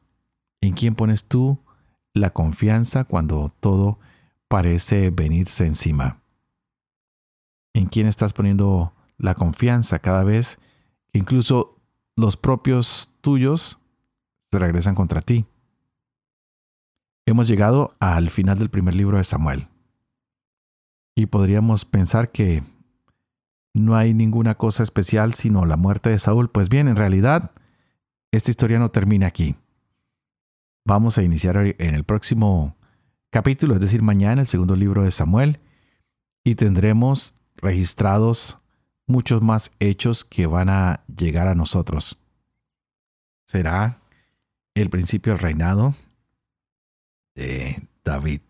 ¿En 0.61 0.73
quién 0.73 0.95
pones 0.95 1.25
tú 1.25 1.59
la 2.15 2.31
confianza 2.31 3.03
cuando 3.03 3.53
todo 3.59 3.99
parece 4.47 5.11
venirse 5.11 5.67
encima. 5.67 6.21
¿En 7.73 7.87
quién 7.87 8.07
estás 8.07 8.33
poniendo 8.33 8.93
la 9.17 9.35
confianza 9.35 9.99
cada 9.99 10.23
vez 10.23 10.57
que 11.11 11.19
incluso 11.19 11.77
los 12.15 12.37
propios 12.37 13.11
tuyos 13.21 13.79
se 14.49 14.57
regresan 14.57 14.95
contra 14.95 15.21
ti? 15.21 15.45
Hemos 17.27 17.49
llegado 17.49 17.95
al 17.99 18.29
final 18.29 18.57
del 18.57 18.69
primer 18.69 18.95
libro 18.95 19.17
de 19.17 19.23
Samuel. 19.23 19.67
Y 21.15 21.25
podríamos 21.25 21.83
pensar 21.83 22.31
que 22.31 22.63
no 23.73 23.95
hay 23.97 24.13
ninguna 24.13 24.55
cosa 24.55 24.83
especial 24.83 25.33
sino 25.33 25.65
la 25.65 25.75
muerte 25.75 26.09
de 26.09 26.19
Saúl. 26.19 26.49
Pues 26.49 26.69
bien, 26.69 26.87
en 26.87 26.95
realidad, 26.95 27.51
esta 28.31 28.51
historia 28.51 28.79
no 28.79 28.87
termina 28.87 29.27
aquí. 29.27 29.55
Vamos 30.87 31.17
a 31.17 31.23
iniciar 31.23 31.57
en 31.57 31.95
el 31.95 32.03
próximo 32.03 32.77
capítulo, 33.31 33.73
es 33.73 33.81
decir, 33.81 34.03
mañana, 34.03 34.41
el 34.41 34.47
segundo 34.47 34.75
libro 34.75 35.01
de 35.01 35.09
Samuel, 35.09 35.59
y 36.43 36.53
tendremos 36.53 37.33
registrados 37.55 38.59
muchos 39.07 39.41
más 39.41 39.71
hechos 39.79 40.23
que 40.23 40.45
van 40.45 40.69
a 40.69 41.03
llegar 41.07 41.47
a 41.47 41.55
nosotros. 41.55 42.19
Será 43.47 43.99
el 44.75 44.91
principio 44.91 45.33
del 45.33 45.41
reinado 45.41 45.95
de 47.33 47.87
David. 48.03 48.41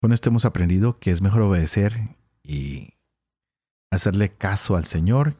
Con 0.00 0.14
esto 0.14 0.30
hemos 0.30 0.46
aprendido 0.46 0.98
que 0.98 1.10
es 1.10 1.20
mejor 1.20 1.42
obedecer 1.42 2.16
y 2.42 2.94
hacerle 3.90 4.32
caso 4.32 4.76
al 4.76 4.86
Señor 4.86 5.34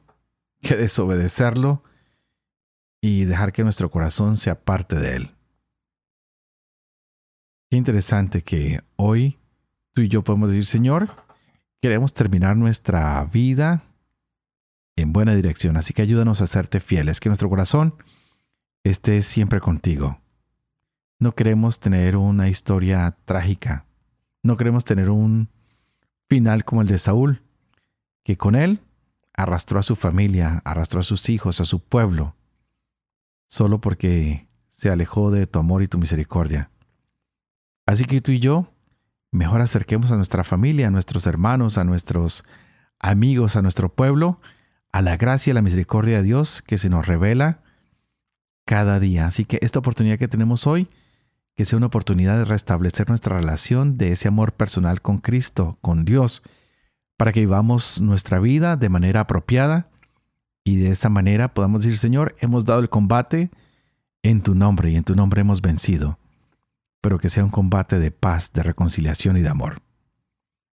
que 0.61 0.77
desobedecerlo 0.77 1.83
y 3.01 3.25
dejar 3.25 3.55
que 3.55 3.65
nuestro 3.65 3.91
corazón 3.91 4.37
sea 4.37 4.63
parte 4.63 4.97
de 4.97 5.17
Él. 5.17 5.36
Qué 7.69 7.77
interesante 7.77 8.43
que 8.43 8.81
hoy 8.95 9.39
tú 9.93 10.03
y 10.03 10.09
yo 10.09 10.23
podemos 10.23 10.51
decir, 10.51 10.65
Señor, 10.65 11.09
queremos 11.83 12.15
terminar 12.15 12.57
nuestra 12.57 13.25
vida 13.25 13.83
en 14.95 15.13
buena 15.13 15.35
dirección, 15.35 15.77
así 15.77 15.93
que 15.93 16.03
ayúdanos 16.03 16.41
a 16.41 16.47
serte 16.47 16.79
fieles, 16.79 17.19
que 17.19 17.29
nuestro 17.29 17.49
corazón 17.49 17.95
esté 18.85 19.21
siempre 19.23 19.61
contigo. 19.61 20.21
No 21.19 21.33
queremos 21.33 21.81
tener 21.81 22.17
una 22.17 22.49
historia 22.49 23.17
trágica, 23.25 23.85
no 24.45 24.57
queremos 24.57 24.85
tener 24.85 25.11
un 25.11 25.49
final 26.29 26.65
como 26.65 26.83
el 26.83 26.89
de 26.89 26.99
Saúl, 26.99 27.43
que 28.23 28.37
con 28.37 28.55
él 28.55 28.81
arrastró 29.35 29.81
a 29.81 29.83
su 29.83 29.97
familia, 29.97 30.63
arrastró 30.65 31.01
a 31.01 31.05
sus 31.05 31.29
hijos, 31.31 31.61
a 31.61 31.65
su 31.65 31.81
pueblo, 31.81 32.37
solo 33.49 33.81
porque 33.81 34.47
se 34.69 34.89
alejó 34.89 35.33
de 35.33 35.49
tu 35.49 35.59
amor 35.59 35.83
y 35.83 35.89
tu 35.89 35.99
misericordia. 35.99 36.71
Así 37.87 38.05
que 38.05 38.21
tú 38.21 38.33
y 38.33 38.41
yo, 38.41 38.73
mejor 39.31 39.61
acerquemos 39.61 40.11
a 40.11 40.17
nuestra 40.17 40.43
familia, 40.43 40.89
a 40.89 40.91
nuestros 40.91 41.27
hermanos, 41.27 41.79
a 41.79 41.85
nuestros 41.85 42.45
amigos, 42.99 43.55
a 43.55 43.63
nuestro 43.63 43.95
pueblo, 43.95 44.41
a 44.91 45.03
la 45.03 45.17
gracia 45.17 45.53
y 45.53 45.55
la 45.55 45.63
misericordia 45.63 46.17
de 46.17 46.25
Dios 46.25 46.63
que 46.63 46.79
se 46.79 46.91
nos 46.91 47.07
revela 47.07 47.61
cada 48.65 48.99
día. 48.99 49.27
Así 49.27 49.45
que 49.45 49.59
esta 49.63 49.79
oportunidad 49.79 50.19
que 50.19 50.27
tenemos 50.27 50.67
hoy, 50.67 50.89
que 51.55 51.65
sea 51.65 51.77
una 51.77 51.87
oportunidad 51.87 52.37
de 52.39 52.45
restablecer 52.45 53.09
nuestra 53.09 53.37
relación 53.37 53.97
de 53.97 54.13
ese 54.13 54.29
amor 54.29 54.53
personal 54.53 55.01
con 55.01 55.19
Cristo, 55.19 55.79
con 55.81 56.05
Dios, 56.05 56.43
para 57.17 57.33
que 57.33 57.41
vivamos 57.41 58.01
nuestra 58.01 58.41
vida 58.41 58.77
de 58.77 58.89
manera 58.89 59.21
apropiada 59.21 59.89
y 60.65 60.77
de 60.77 60.91
esa 60.91 61.09
manera 61.09 61.55
podamos 61.55 61.83
decir, 61.83 61.99
Señor, 61.99 62.35
hemos 62.41 62.65
dado 62.65 62.81
el 62.81 62.91
combate 62.91 63.51
en 64.25 64.43
tu 64.43 64.57
nombre 64.57 64.91
y 64.91 64.97
en 64.97 65.05
tu 65.05 65.15
nombre 65.15 65.41
hemos 65.41 65.63
vencido 65.63 66.19
pero 67.07 67.21
que 67.21 67.29
sea 67.29 67.45
un 67.45 67.51
combate 67.51 68.01
de 68.01 68.11
paz, 68.11 68.53
de 68.53 68.65
reconciliación 68.65 69.37
y 69.37 69.41
de 69.41 69.49
amor. 69.49 69.81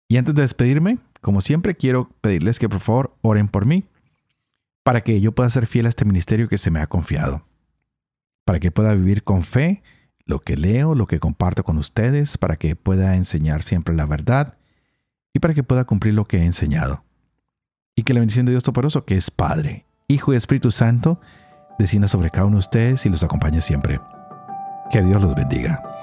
Y 0.08 0.16
antes 0.16 0.34
de 0.34 0.42
despedirme, 0.42 0.98
como 1.20 1.40
siempre, 1.40 1.76
quiero 1.76 2.10
pedirles 2.22 2.58
que 2.58 2.68
por 2.68 2.80
favor 2.80 3.16
oren 3.22 3.46
por 3.46 3.66
mí, 3.66 3.84
para 4.82 5.02
que 5.02 5.20
yo 5.20 5.30
pueda 5.30 5.48
ser 5.48 5.68
fiel 5.68 5.86
a 5.86 5.90
este 5.90 6.04
ministerio 6.04 6.48
que 6.48 6.58
se 6.58 6.72
me 6.72 6.80
ha 6.80 6.88
confiado, 6.88 7.46
para 8.44 8.58
que 8.58 8.72
pueda 8.72 8.94
vivir 8.94 9.22
con 9.22 9.44
fe 9.44 9.84
lo 10.26 10.40
que 10.40 10.56
leo, 10.56 10.96
lo 10.96 11.06
que 11.06 11.20
comparto 11.20 11.62
con 11.62 11.78
ustedes, 11.78 12.36
para 12.36 12.56
que 12.56 12.74
pueda 12.74 13.14
enseñar 13.14 13.62
siempre 13.62 13.94
la 13.94 14.04
verdad 14.04 14.58
y 15.32 15.38
para 15.38 15.54
que 15.54 15.62
pueda 15.62 15.84
cumplir 15.84 16.14
lo 16.14 16.24
que 16.24 16.38
he 16.38 16.44
enseñado. 16.44 17.04
Y 17.94 18.02
que 18.02 18.12
la 18.12 18.18
bendición 18.18 18.44
de 18.44 18.50
Dios 18.50 18.64
Toporoso, 18.64 19.04
que 19.04 19.14
es 19.14 19.30
Padre, 19.30 19.86
Hijo 20.08 20.32
y 20.32 20.36
Espíritu 20.36 20.72
Santo, 20.72 21.20
descienda 21.78 22.08
sobre 22.08 22.30
cada 22.30 22.46
uno 22.46 22.56
de 22.56 22.66
ustedes 22.66 23.06
y 23.06 23.08
los 23.08 23.22
acompañe 23.22 23.60
siempre. 23.60 24.00
Que 24.90 25.00
Dios 25.00 25.22
los 25.22 25.36
bendiga. 25.36 25.93